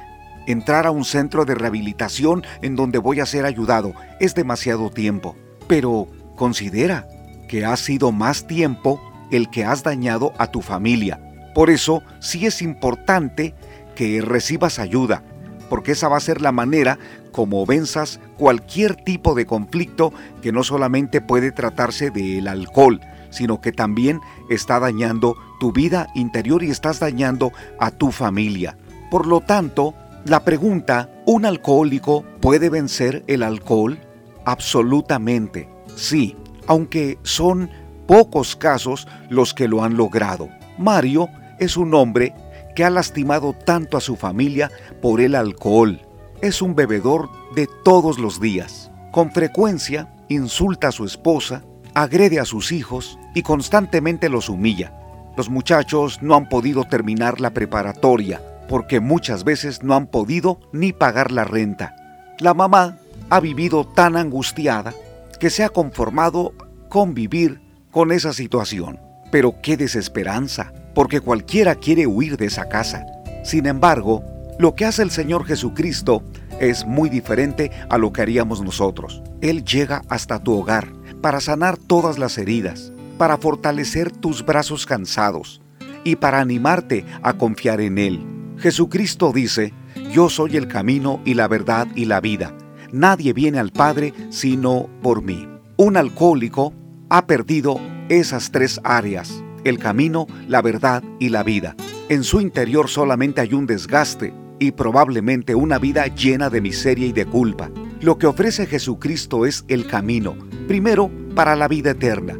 entrar 0.47 0.88
a 0.88 0.91
un 0.91 1.03
centro 1.03 1.45
de 1.45 1.56
rehabilitación 1.56 2.43
en 2.62 2.75
donde 2.75 2.97
voy 2.97 3.19
a 3.19 3.25
ser 3.25 3.45
ayudado? 3.45 3.93
Es 4.19 4.36
demasiado 4.36 4.89
tiempo. 4.89 5.36
Pero 5.67 6.08
considera 6.36 7.08
que 7.49 7.65
ha 7.65 7.75
sido 7.75 8.12
más 8.12 8.47
tiempo 8.47 9.01
el 9.32 9.49
que 9.49 9.65
has 9.65 9.84
dañado 9.84 10.34
a 10.38 10.47
tu 10.47 10.62
familia. 10.62 11.19
Por 11.53 11.69
eso 11.69 12.03
sí 12.19 12.45
es 12.45 12.62
importante 12.62 13.53
que 13.95 14.21
recibas 14.21 14.80
ayuda, 14.80 15.23
porque 15.69 15.93
esa 15.93 16.08
va 16.08 16.17
a 16.17 16.21
ser 16.21 16.41
la 16.41 16.51
manera 16.51 16.99
como 17.32 17.65
venzas 17.65 18.19
cualquier 18.38 18.95
tipo 18.95 19.36
de 19.36 19.45
conflicto 19.45 20.13
que 20.41 20.51
no 20.51 20.63
solamente 20.63 21.19
puede 21.19 21.51
tratarse 21.51 22.12
del 22.12 22.47
alcohol, 22.47 23.01
sino 23.38 23.62
que 23.62 23.71
también 23.71 24.19
está 24.50 24.80
dañando 24.80 25.36
tu 25.60 25.71
vida 25.71 26.08
interior 26.15 26.63
y 26.63 26.71
estás 26.71 27.00
dañando 27.00 27.52
a 27.80 27.91
tu 27.91 28.12
familia. 28.12 28.78
Por 29.10 29.28
lo 29.28 29.41
tanto, 29.41 29.93
la 30.26 30.43
pregunta, 30.43 31.10
¿un 31.26 31.45
alcohólico 31.45 32.23
puede 32.41 32.69
vencer 32.69 33.23
el 33.28 33.43
alcohol? 33.43 34.00
Absolutamente, 34.45 35.69
sí, 35.95 36.36
aunque 36.67 37.17
son 37.23 37.69
pocos 38.08 38.56
casos 38.56 39.08
los 39.30 39.54
que 39.54 39.67
lo 39.67 39.84
han 39.84 39.95
logrado. 39.95 40.50
Mario 40.78 41.30
es 41.60 41.78
un 41.78 41.93
hombre 41.93 42.34
que 42.76 42.84
ha 42.84 42.89
lastimado 42.89 43.54
tanto 43.54 43.97
a 43.97 44.02
su 44.02 44.15
familia 44.15 44.71
por 45.02 45.21
el 45.21 45.36
alcohol. 45.36 46.02
Es 46.41 46.62
un 46.62 46.76
bebedor 46.76 47.30
de 47.56 47.67
todos 47.84 48.19
los 48.19 48.39
días. 48.39 48.91
Con 49.12 49.32
frecuencia 49.32 50.13
insulta 50.30 50.89
a 50.89 50.91
su 50.91 51.06
esposa, 51.06 51.63
agrede 51.93 52.39
a 52.39 52.45
sus 52.45 52.71
hijos 52.71 53.17
y 53.38 53.43
constantemente 53.43 54.30
los 54.30 54.50
humilla. 54.50 54.91
Los 55.38 55.52
muchachos 55.52 56.23
no 56.23 56.36
han 56.36 56.50
podido 56.50 56.86
terminar 56.86 57.39
la 57.39 57.52
preparatoria 57.52 58.41
porque 58.67 59.00
muchas 59.00 59.43
veces 59.43 59.84
no 59.84 59.93
han 59.93 60.08
podido 60.08 60.60
ni 60.73 60.91
pagar 60.91 61.32
la 61.32 61.43
renta. 61.43 61.95
La 62.39 62.56
mamá 62.56 62.97
ha 63.30 63.39
vivido 63.39 63.86
tan 63.86 64.15
angustiada 64.15 64.91
que 65.39 65.52
se 65.52 65.63
ha 65.63 65.69
conformado 65.69 66.56
con 66.89 67.13
vivir 67.13 67.62
con 67.91 68.12
esa 68.12 68.34
situación. 68.34 69.00
Pero 69.32 69.62
qué 69.62 69.78
desesperanza, 69.78 70.73
porque 70.95 71.21
cualquiera 71.21 71.76
quiere 71.76 72.08
huir 72.08 72.38
de 72.38 72.47
esa 72.47 72.67
casa. 72.67 73.06
Sin 73.43 73.67
embargo, 73.67 74.23
lo 74.58 74.73
que 74.73 74.86
hace 74.86 75.04
el 75.04 75.12
Señor 75.12 75.45
Jesucristo 75.45 76.23
es 76.60 76.88
muy 76.88 77.08
diferente 77.08 77.69
a 77.91 78.00
lo 78.00 78.12
que 78.12 78.23
haríamos 78.23 78.63
nosotros. 78.63 79.21
Él 79.41 79.63
llega 79.63 80.02
hasta 80.10 80.39
tu 80.39 80.54
hogar 80.54 80.88
para 81.21 81.39
sanar 81.39 81.78
todas 81.78 82.17
las 82.17 82.39
heridas, 82.39 82.93
para 83.17 83.38
fortalecer 83.38 84.12
tus 84.12 84.45
brazos 84.45 84.86
cansados 84.86 85.62
y 86.03 86.15
para 86.15 86.39
animarte 86.39 87.06
a 87.21 87.34
confiar 87.34 87.82
en 87.82 87.97
Él. 87.97 88.25
Jesucristo 88.58 89.32
dice, 89.34 89.73
yo 90.12 90.30
soy 90.30 90.58
el 90.58 90.67
camino 90.67 91.21
y 91.25 91.34
la 91.34 91.47
verdad 91.47 91.88
y 91.95 92.06
la 92.06 92.21
vida. 92.21 92.56
Nadie 92.91 93.34
viene 93.34 93.60
al 93.60 93.71
Padre 93.71 94.13
sino 94.30 94.88
por 95.01 95.21
mí. 95.21 95.47
Un 95.75 95.97
alcohólico 95.97 96.73
ha 97.10 97.27
perdido 97.27 97.80
esas 98.10 98.51
tres 98.51 98.80
áreas, 98.84 99.43
el 99.63 99.80
camino, 99.80 100.27
la 100.47 100.62
verdad 100.62 101.03
y 101.19 101.30
la 101.30 101.43
vida. 101.43 101.75
En 102.10 102.23
su 102.23 102.39
interior 102.39 102.88
solamente 102.88 103.41
hay 103.41 103.53
un 103.53 103.65
desgaste 103.65 104.34
y 104.60 104.71
probablemente 104.71 105.56
una 105.56 105.77
vida 105.77 106.08
llena 106.08 106.49
de 106.49 106.62
miseria 106.62 107.08
y 107.08 107.12
de 107.12 107.25
culpa. 107.25 107.69
Lo 107.99 108.17
que 108.17 108.27
ofrece 108.27 108.65
Jesucristo 108.65 109.45
es 109.45 109.65
el 109.67 109.88
camino, 109.88 110.36
Primero, 110.67 111.10
para 111.34 111.56
la 111.56 111.69
vida 111.69 111.91
eterna, 111.91 112.38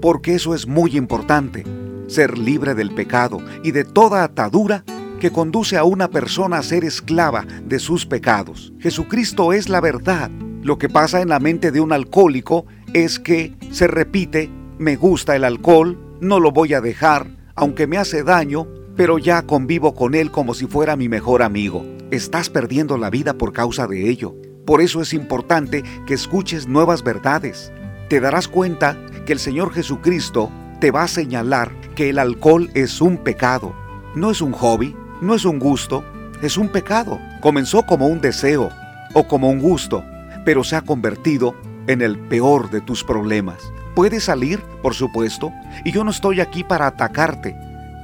porque 0.00 0.34
eso 0.34 0.54
es 0.54 0.66
muy 0.66 0.96
importante, 0.96 1.64
ser 2.06 2.38
libre 2.38 2.74
del 2.74 2.94
pecado 2.94 3.38
y 3.62 3.72
de 3.72 3.84
toda 3.84 4.24
atadura 4.24 4.84
que 5.18 5.30
conduce 5.30 5.76
a 5.76 5.84
una 5.84 6.08
persona 6.08 6.58
a 6.58 6.62
ser 6.62 6.84
esclava 6.84 7.44
de 7.64 7.78
sus 7.78 8.06
pecados. 8.06 8.72
Jesucristo 8.78 9.52
es 9.52 9.68
la 9.68 9.80
verdad. 9.80 10.30
Lo 10.62 10.78
que 10.78 10.88
pasa 10.88 11.20
en 11.20 11.28
la 11.28 11.40
mente 11.40 11.70
de 11.70 11.80
un 11.80 11.92
alcohólico 11.92 12.66
es 12.92 13.18
que 13.18 13.54
se 13.70 13.86
repite, 13.86 14.50
me 14.78 14.96
gusta 14.96 15.36
el 15.36 15.44
alcohol, 15.44 15.98
no 16.20 16.40
lo 16.40 16.52
voy 16.52 16.74
a 16.74 16.80
dejar, 16.80 17.26
aunque 17.54 17.86
me 17.86 17.98
hace 17.98 18.22
daño, 18.22 18.68
pero 18.96 19.18
ya 19.18 19.42
convivo 19.42 19.94
con 19.94 20.14
él 20.14 20.30
como 20.30 20.54
si 20.54 20.66
fuera 20.66 20.96
mi 20.96 21.08
mejor 21.08 21.42
amigo. 21.42 21.84
Estás 22.10 22.48
perdiendo 22.48 22.96
la 22.96 23.10
vida 23.10 23.34
por 23.34 23.52
causa 23.52 23.86
de 23.86 24.08
ello 24.08 24.34
Por 24.64 24.80
eso 24.80 25.02
es 25.02 25.12
importante 25.12 25.84
que 26.06 26.14
escuches 26.14 26.66
nuevas 26.66 27.02
verdades. 27.02 27.72
Te 28.08 28.20
darás 28.20 28.48
cuenta 28.48 28.98
que 29.28 29.34
el 29.34 29.40
Señor 29.40 29.74
Jesucristo 29.74 30.50
te 30.80 30.90
va 30.90 31.02
a 31.02 31.06
señalar 31.06 31.70
que 31.94 32.08
el 32.08 32.18
alcohol 32.18 32.70
es 32.72 33.02
un 33.02 33.18
pecado. 33.18 33.74
No 34.14 34.30
es 34.30 34.40
un 34.40 34.52
hobby, 34.52 34.96
no 35.20 35.34
es 35.34 35.44
un 35.44 35.58
gusto, 35.58 36.02
es 36.40 36.56
un 36.56 36.70
pecado. 36.70 37.20
Comenzó 37.42 37.82
como 37.82 38.06
un 38.06 38.22
deseo 38.22 38.70
o 39.12 39.28
como 39.28 39.50
un 39.50 39.58
gusto, 39.58 40.02
pero 40.46 40.64
se 40.64 40.76
ha 40.76 40.80
convertido 40.80 41.54
en 41.88 42.00
el 42.00 42.18
peor 42.18 42.70
de 42.70 42.80
tus 42.80 43.04
problemas. 43.04 43.58
Puedes 43.94 44.24
salir, 44.24 44.62
por 44.80 44.94
supuesto, 44.94 45.52
y 45.84 45.92
yo 45.92 46.04
no 46.04 46.10
estoy 46.10 46.40
aquí 46.40 46.64
para 46.64 46.86
atacarte, 46.86 47.54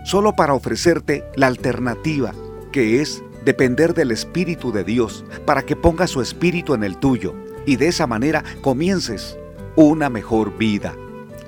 solo 0.05 0.37
para 0.37 0.53
ofrecerte 0.53 1.25
la 1.37 1.47
alternativa, 1.47 2.35
que 2.71 3.01
es 3.01 3.23
depender 3.47 3.95
del 3.95 4.11
Espíritu 4.11 4.73
de 4.73 4.85
Dios, 4.85 5.25
para 5.47 5.63
que 5.63 5.75
ponga 5.75 6.07
su 6.07 6.21
Espíritu 6.21 6.75
en 6.75 6.85
el 6.85 6.99
tuyo, 6.99 7.35
y 7.65 7.77
de 7.77 7.89
esa 7.89 8.07
manera 8.07 8.45
comiences 8.61 9.39
una 9.75 10.11
mejor 10.11 10.59
vida. 10.59 10.95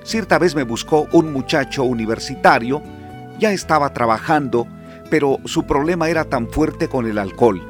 Cierta 0.07 0.39
vez 0.39 0.55
me 0.55 0.63
buscó 0.63 1.09
un 1.11 1.33
muchacho 1.33 1.83
universitario, 1.83 2.81
ya 3.41 3.51
estaba 3.51 3.93
trabajando, 3.93 4.69
pero 5.11 5.39
su 5.47 5.67
problema 5.67 6.09
era 6.09 6.23
tan 6.25 6.49
fuerte 6.49 6.89
con 6.89 7.09
el 7.09 7.19
alcohol, 7.19 7.61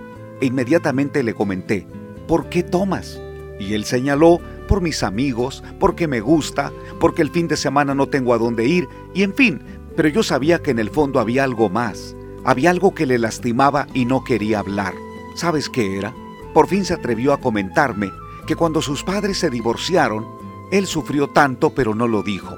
e 0.42 0.44
inmediatamente 0.44 1.22
le 1.22 1.32
comenté, 1.32 1.86
¿por 2.28 2.50
qué 2.50 2.62
tomas? 2.62 3.18
Y 3.58 3.72
él 3.72 3.86
señaló 3.86 4.38
por 4.68 4.82
mis 4.82 5.02
amigos, 5.02 5.64
porque 5.80 6.08
me 6.08 6.20
gusta, 6.20 6.72
porque 7.00 7.22
el 7.22 7.30
fin 7.30 7.48
de 7.48 7.56
semana 7.56 7.94
no 7.94 8.06
tengo 8.06 8.34
a 8.34 8.38
dónde 8.38 8.66
ir, 8.66 8.86
y 9.14 9.22
en 9.22 9.32
fin, 9.32 9.62
pero 9.96 10.08
yo 10.10 10.22
sabía 10.22 10.58
que 10.58 10.72
en 10.72 10.78
el 10.78 10.90
fondo 10.90 11.20
había 11.20 11.42
algo 11.42 11.70
más, 11.70 12.14
había 12.44 12.68
algo 12.68 12.94
que 12.94 13.06
le 13.06 13.18
lastimaba 13.18 13.86
y 13.94 14.04
no 14.04 14.24
quería 14.24 14.58
hablar. 14.58 14.92
¿Sabes 15.36 15.70
qué 15.70 15.96
era? 15.96 16.12
Por 16.52 16.66
fin 16.66 16.84
se 16.84 16.92
atrevió 16.92 17.32
a 17.32 17.40
comentarme 17.40 18.12
que 18.46 18.56
cuando 18.56 18.82
sus 18.82 19.02
padres 19.04 19.38
se 19.38 19.48
divorciaron, 19.48 20.35
él 20.70 20.86
sufrió 20.86 21.28
tanto 21.28 21.74
pero 21.74 21.94
no 21.94 22.08
lo 22.08 22.22
dijo. 22.22 22.56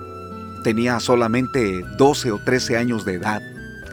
Tenía 0.65 1.01
solamente 1.01 1.83
12 1.97 2.33
o 2.33 2.39
13 2.45 2.77
años 2.77 3.05
de 3.05 3.15
edad 3.15 3.43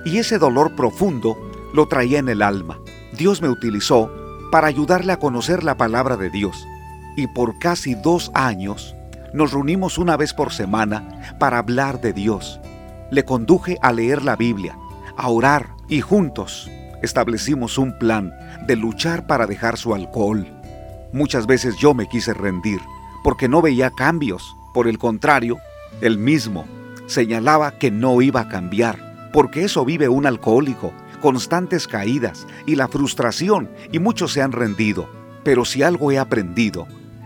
y 0.06 0.18
ese 0.18 0.38
dolor 0.38 0.76
profundo 0.76 1.38
lo 1.74 1.88
traía 1.88 2.20
en 2.20 2.30
el 2.30 2.42
alma. 2.42 2.80
Dios 3.18 3.42
me 3.42 3.50
utilizó 3.50 4.12
para 4.52 4.68
ayudarle 4.68 5.14
a 5.14 5.20
conocer 5.20 5.64
la 5.64 5.78
palabra 5.78 6.18
de 6.18 6.30
Dios 6.30 6.66
y 7.18 7.28
por 7.28 7.60
casi 7.60 7.96
dos 7.96 8.32
años 8.34 8.96
nos 9.34 9.52
reunimos 9.52 9.98
una 9.98 10.18
vez 10.18 10.34
por 10.34 10.54
semana 10.54 11.36
para 11.40 11.58
hablar 11.58 12.02
de 12.02 12.14
Dios. 12.14 12.60
Le 13.12 13.26
conduje 13.26 13.78
a 13.82 13.92
leer 13.92 14.24
la 14.24 14.36
Biblia, 14.36 14.78
a 15.18 15.30
orar 15.30 15.70
y 15.90 16.02
juntos 16.02 16.70
establecimos 17.02 17.78
un 17.78 17.98
plan 17.98 18.34
de 18.66 18.76
luchar 18.76 19.28
para 19.28 19.46
dejar 19.46 19.78
su 19.78 19.94
alcohol. 19.94 20.48
Muchas 21.14 21.48
veces 21.48 21.76
yo 21.78 21.94
me 21.94 22.08
quise 22.08 22.34
rendir 22.34 22.80
porque 23.26 23.50
no 23.50 23.60
veía 23.60 23.90
cambios. 23.90 24.56
Por 24.72 24.88
el 24.88 25.00
contrario, 25.00 25.58
él 26.00 26.20
mismo 26.20 26.68
señalaba 27.08 27.80
que 27.80 27.90
no 27.90 28.22
iba 28.22 28.42
a 28.42 28.50
cambiar, 28.50 29.32
porque 29.34 29.64
eso 29.64 29.84
vive 29.84 30.08
un 30.08 30.28
alcohólico, 30.28 30.94
constantes 31.22 31.88
caídas 31.88 32.46
y 32.68 32.76
la 32.76 32.88
frustración, 32.88 33.72
y 33.92 33.98
muchos 33.98 34.32
se 34.32 34.44
han 34.44 34.52
rendido. 34.52 35.10
Pero 35.44 35.66
si 35.66 35.82
algo 35.82 36.12
he 36.12 36.20
aprendido, 36.20 36.86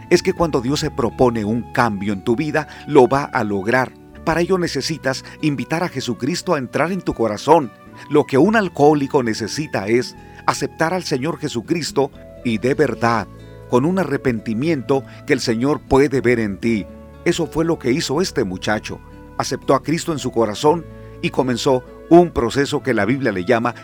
es 0.09 0.23
que 0.23 0.31
cuando 0.31 0.61
Dios 0.61 0.79
se 0.79 0.89
propone 0.89 1.43
un 1.43 1.73
cambio 1.73 2.13
en 2.13 2.23
tu 2.23 2.37
vida, 2.37 2.69
lo 2.87 3.09
va 3.09 3.25
a 3.25 3.43
lograr. 3.43 3.91
Para 4.23 4.39
ello 4.39 4.57
necesitas 4.57 5.25
invitar 5.41 5.83
a 5.83 5.89
Jesucristo 5.89 6.53
a 6.53 6.59
entrar 6.59 6.93
en 6.93 7.01
tu 7.01 7.13
corazón. 7.13 7.73
Lo 8.09 8.25
que 8.25 8.37
un 8.37 8.55
alcohólico 8.55 9.21
necesita 9.21 9.89
es 9.89 10.15
aceptar 10.45 10.93
al 10.93 11.03
Señor 11.03 11.39
Jesucristo 11.39 12.09
y 12.45 12.57
de 12.57 12.73
verdad, 12.73 13.27
con 13.69 13.85
un 13.85 13.99
arrepentimiento 13.99 15.03
que 15.25 15.33
el 15.33 15.39
Señor 15.39 15.81
puede 15.81 16.21
ver 16.21 16.39
en 16.39 16.57
ti. 16.57 16.85
Eso 17.25 17.47
fue 17.47 17.65
lo 17.65 17.79
que 17.79 17.91
hizo 17.91 18.21
este 18.21 18.43
muchacho. 18.43 18.99
Aceptó 19.37 19.73
a 19.75 19.83
Cristo 19.83 20.11
en 20.11 20.19
su 20.19 20.31
corazón 20.31 20.85
y 21.21 21.29
comenzó 21.29 21.83
un 22.09 22.31
proceso 22.31 22.81
que 22.81 22.93
la 22.93 23.05
Biblia 23.05 23.31
le 23.31 23.45
llama 23.45 23.75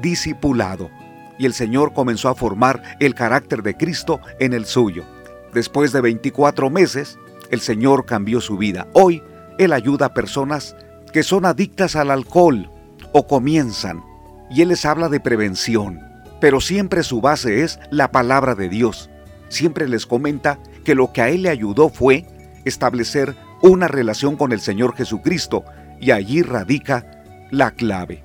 discipulado. 0.00 0.90
Y 1.38 1.46
el 1.46 1.54
Señor 1.54 1.92
comenzó 1.92 2.28
a 2.28 2.34
formar 2.34 2.82
el 3.00 3.14
carácter 3.14 3.62
de 3.62 3.76
Cristo 3.76 4.20
en 4.38 4.52
el 4.52 4.66
suyo. 4.66 5.04
Después 5.52 5.92
de 5.92 6.00
24 6.00 6.70
meses, 6.70 7.18
el 7.50 7.60
Señor 7.60 8.06
cambió 8.06 8.40
su 8.40 8.56
vida. 8.56 8.88
Hoy, 8.92 9.22
Él 9.58 9.72
ayuda 9.72 10.06
a 10.06 10.14
personas 10.14 10.76
que 11.12 11.22
son 11.22 11.44
adictas 11.44 11.96
al 11.96 12.10
alcohol 12.10 12.70
o 13.12 13.26
comienzan, 13.26 14.02
y 14.50 14.62
Él 14.62 14.68
les 14.68 14.84
habla 14.84 15.08
de 15.08 15.20
prevención, 15.20 16.00
pero 16.40 16.60
siempre 16.60 17.02
su 17.02 17.20
base 17.20 17.62
es 17.62 17.78
la 17.90 18.10
palabra 18.10 18.54
de 18.54 18.68
Dios. 18.68 19.10
Siempre 19.52 19.86
les 19.86 20.06
comenta 20.06 20.58
que 20.82 20.94
lo 20.94 21.12
que 21.12 21.20
a 21.20 21.28
Él 21.28 21.42
le 21.42 21.50
ayudó 21.50 21.90
fue 21.90 22.24
establecer 22.64 23.36
una 23.60 23.86
relación 23.86 24.36
con 24.36 24.50
el 24.50 24.60
Señor 24.60 24.96
Jesucristo, 24.96 25.62
y 26.00 26.10
allí 26.10 26.40
radica 26.40 27.04
la 27.50 27.72
clave. 27.72 28.24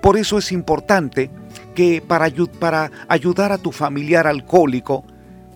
Por 0.00 0.16
eso 0.16 0.38
es 0.38 0.52
importante 0.52 1.32
que 1.74 2.00
para, 2.00 2.30
ayudar 3.08 3.50
a 3.50 3.58
tu 3.58 3.72
familiar 3.72 4.28
alcohólico, 4.28 5.04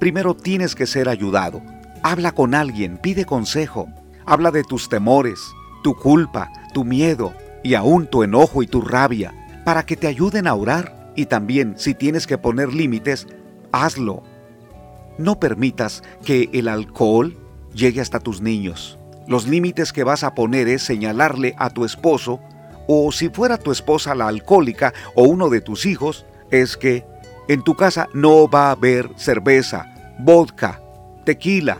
primero 0.00 0.34
tienes 0.34 0.74
que 0.74 0.88
ser 0.88 1.08
ayudado. 1.08 1.62
Habla 2.02 2.32
con 2.32 2.52
alguien, 2.52 2.98
pide 2.98 3.24
consejo, 3.24 3.88
habla 4.26 4.50
de 4.50 4.64
tus 4.64 4.88
temores, 4.88 5.38
tu 5.84 5.94
culpa, 5.94 6.50
tu 6.74 6.82
miedo 6.84 7.32
y 7.62 7.74
aún 7.74 8.08
tu 8.08 8.24
enojo 8.24 8.64
y 8.64 8.66
tu 8.66 8.80
rabia, 8.80 9.32
para 9.64 9.86
que 9.86 9.96
te 9.96 10.08
ayuden 10.08 10.48
a 10.48 10.54
orar. 10.54 11.12
Y 11.14 11.26
también, 11.26 11.74
si 11.76 11.94
tienes 11.94 12.26
que 12.26 12.38
poner 12.38 12.74
límites, 12.74 13.28
hazlo. 13.70 14.24
No 15.22 15.38
permitas 15.38 16.02
que 16.24 16.50
el 16.52 16.66
alcohol 16.66 17.38
llegue 17.72 18.00
hasta 18.00 18.18
tus 18.18 18.40
niños. 18.40 18.98
Los 19.28 19.46
límites 19.46 19.92
que 19.92 20.02
vas 20.02 20.24
a 20.24 20.34
poner 20.34 20.66
es 20.66 20.82
señalarle 20.82 21.54
a 21.58 21.70
tu 21.70 21.84
esposo, 21.84 22.40
o 22.88 23.12
si 23.12 23.28
fuera 23.28 23.56
tu 23.56 23.70
esposa 23.70 24.16
la 24.16 24.26
alcohólica 24.26 24.92
o 25.14 25.22
uno 25.22 25.48
de 25.48 25.60
tus 25.60 25.86
hijos, 25.86 26.26
es 26.50 26.76
que 26.76 27.04
en 27.46 27.62
tu 27.62 27.76
casa 27.76 28.08
no 28.12 28.48
va 28.48 28.66
a 28.66 28.72
haber 28.72 29.10
cerveza, 29.14 30.16
vodka, 30.18 30.82
tequila 31.24 31.78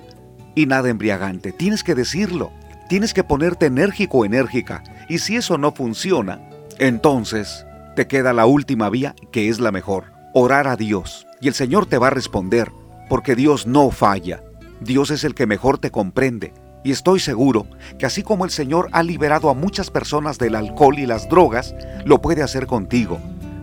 y 0.54 0.66
nada 0.66 0.88
embriagante. 0.88 1.50
Tienes 1.50 1.82
que 1.82 1.96
decirlo. 1.96 2.52
Tienes 2.88 3.12
que 3.12 3.24
ponerte 3.24 3.66
enérgico 3.66 4.18
o 4.18 4.24
enérgica. 4.24 4.84
Y 5.08 5.18
si 5.18 5.34
eso 5.34 5.58
no 5.58 5.72
funciona, 5.72 6.48
entonces 6.78 7.66
te 7.96 8.06
queda 8.06 8.32
la 8.32 8.46
última 8.46 8.88
vía 8.88 9.16
que 9.32 9.48
es 9.48 9.58
la 9.58 9.72
mejor. 9.72 10.12
Orar 10.32 10.68
a 10.68 10.76
Dios. 10.76 11.26
Y 11.40 11.48
el 11.48 11.54
Señor 11.54 11.86
te 11.86 11.98
va 11.98 12.06
a 12.06 12.10
responder, 12.10 12.70
porque 13.08 13.34
Dios 13.34 13.66
no 13.66 13.90
falla. 13.90 14.42
Dios 14.80 15.10
es 15.10 15.24
el 15.24 15.34
que 15.34 15.46
mejor 15.46 15.78
te 15.78 15.90
comprende. 15.90 16.52
Y 16.84 16.90
estoy 16.90 17.20
seguro 17.20 17.66
que 17.98 18.06
así 18.06 18.22
como 18.22 18.44
el 18.44 18.50
Señor 18.50 18.88
ha 18.92 19.02
liberado 19.02 19.50
a 19.50 19.54
muchas 19.54 19.90
personas 19.90 20.38
del 20.38 20.56
alcohol 20.56 20.98
y 20.98 21.06
las 21.06 21.28
drogas, 21.28 21.74
lo 22.04 22.20
puede 22.20 22.42
hacer 22.42 22.66
contigo. 22.66 23.18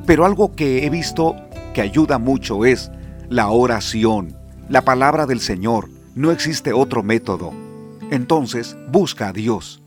Pero 0.06 0.26
algo 0.26 0.56
que 0.56 0.86
he 0.86 0.90
visto 0.90 1.36
que 1.74 1.82
ayuda 1.82 2.18
mucho 2.18 2.66
es 2.66 2.92
la 3.28 3.50
oración 3.50 4.40
la 4.70 4.84
palabra 4.84 5.26
del 5.26 5.40
Señor, 5.40 5.90
no 6.14 6.30
existe 6.30 6.74
otro 6.74 7.02
método. 7.02 7.52
Entonces, 8.12 8.78
busca 8.92 9.30
a 9.30 9.34
Dios. 9.34 9.82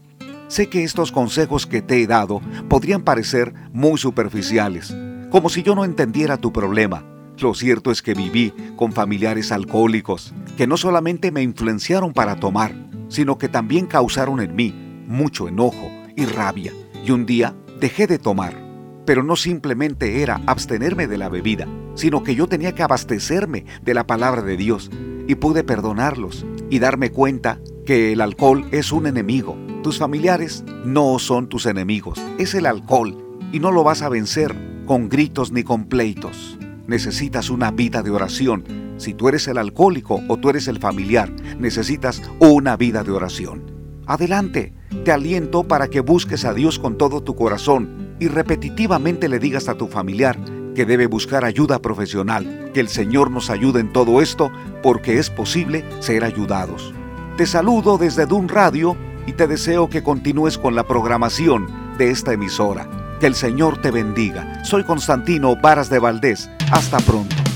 Sé 0.48 0.68
que 0.68 0.82
estos 0.82 1.12
consejos 1.12 1.68
que 1.68 1.82
te 1.82 2.02
he 2.02 2.06
dado 2.08 2.40
podrían 2.68 3.02
parecer 3.02 3.54
muy 3.72 3.96
superficiales, 3.96 4.92
como 5.30 5.48
si 5.50 5.62
yo 5.62 5.76
no 5.76 5.84
entendiera 5.84 6.36
tu 6.36 6.52
problema. 6.52 7.04
Lo 7.42 7.55
cierto 7.55 7.90
es 7.90 8.02
que 8.02 8.14
viví 8.14 8.52
con 8.76 8.92
familiares 8.92 9.50
alcohólicos, 9.50 10.33
que 10.57 10.68
no 10.68 10.76
solamente 10.76 11.33
me 11.33 11.42
influenciaron 11.42 12.12
para 12.12 12.37
tomar, 12.37 12.72
sino 13.09 13.37
que 13.37 13.48
también 13.48 13.87
causaron 13.87 14.40
en 14.40 14.55
mí 14.55 14.72
mucho 15.09 15.48
enojo 15.48 15.90
y 16.16 16.24
rabia. 16.24 16.72
Y 17.05 17.11
un 17.11 17.26
día 17.26 17.57
dejé 17.81 18.07
de 18.07 18.20
tomar. 18.20 18.57
Pero 19.05 19.24
no 19.24 19.35
simplemente 19.35 20.22
era 20.22 20.40
abstenerme 20.46 21.09
de 21.09 21.18
la 21.18 21.28
bebida, 21.28 21.66
sino 21.96 22.22
que 22.22 22.37
yo 22.37 22.46
tenía 22.46 22.76
que 22.76 22.85
abastecerme 22.85 23.64
de 23.83 23.94
la 23.94 24.07
palabra 24.07 24.42
de 24.42 24.57
Dios 24.57 24.88
y 25.26 25.35
pude 25.35 25.64
perdonarlos 25.64 26.46
y 26.70 26.78
darme 26.78 27.11
cuenta 27.11 27.59
que 27.85 28.12
el 28.12 28.20
alcohol 28.20 28.68
es 28.70 28.92
un 28.92 29.09
enemigo. 29.09 29.57
Tus 29.83 29.98
familiares 29.98 30.64
no 30.85 31.18
son 31.18 31.48
tus 31.48 31.66
enemigos, 31.66 32.22
es 32.38 32.55
el 32.55 32.66
alcohol 32.66 33.18
y 33.50 33.59
no 33.59 33.72
lo 33.72 33.83
vas 33.83 34.02
a 34.02 34.09
vencer 34.09 34.55
con 34.87 35.09
gritos 35.09 35.50
ni 35.50 35.64
con 35.64 35.87
pleitos. 35.87 36.57
Necesitas 36.86 37.50
una 37.50 37.70
vida 37.70 38.02
de 38.02 38.10
oración. 38.10 38.64
Si 38.96 39.14
tú 39.14 39.28
eres 39.28 39.46
el 39.48 39.58
alcohólico 39.58 40.20
o 40.28 40.36
tú 40.36 40.50
eres 40.50 40.68
el 40.68 40.78
familiar, 40.78 41.30
necesitas 41.58 42.22
una 42.38 42.76
vida 42.76 43.04
de 43.04 43.12
oración. 43.12 43.62
Adelante, 44.06 44.74
te 45.04 45.12
aliento 45.12 45.64
para 45.64 45.88
que 45.88 46.00
busques 46.00 46.44
a 46.44 46.54
Dios 46.54 46.78
con 46.78 46.98
todo 46.98 47.22
tu 47.22 47.36
corazón 47.36 48.14
y 48.18 48.28
repetitivamente 48.28 49.28
le 49.28 49.38
digas 49.38 49.68
a 49.68 49.74
tu 49.74 49.86
familiar 49.86 50.38
que 50.74 50.86
debe 50.86 51.06
buscar 51.06 51.44
ayuda 51.44 51.78
profesional, 51.80 52.70
que 52.74 52.80
el 52.80 52.88
Señor 52.88 53.30
nos 53.30 53.50
ayude 53.50 53.80
en 53.80 53.92
todo 53.92 54.20
esto 54.20 54.50
porque 54.82 55.18
es 55.18 55.30
posible 55.30 55.84
ser 56.00 56.24
ayudados. 56.24 56.92
Te 57.36 57.46
saludo 57.46 57.98
desde 57.98 58.26
Dun 58.26 58.48
Radio 58.48 58.96
y 59.26 59.32
te 59.32 59.46
deseo 59.46 59.88
que 59.88 60.02
continúes 60.02 60.58
con 60.58 60.74
la 60.74 60.86
programación 60.86 61.68
de 61.96 62.10
esta 62.10 62.32
emisora. 62.32 63.01
Que 63.22 63.28
el 63.28 63.37
Señor 63.37 63.80
te 63.80 63.92
bendiga. 63.92 64.64
Soy 64.64 64.82
Constantino 64.82 65.54
Varas 65.54 65.88
de 65.88 66.00
Valdés. 66.00 66.50
Hasta 66.72 66.98
pronto. 66.98 67.51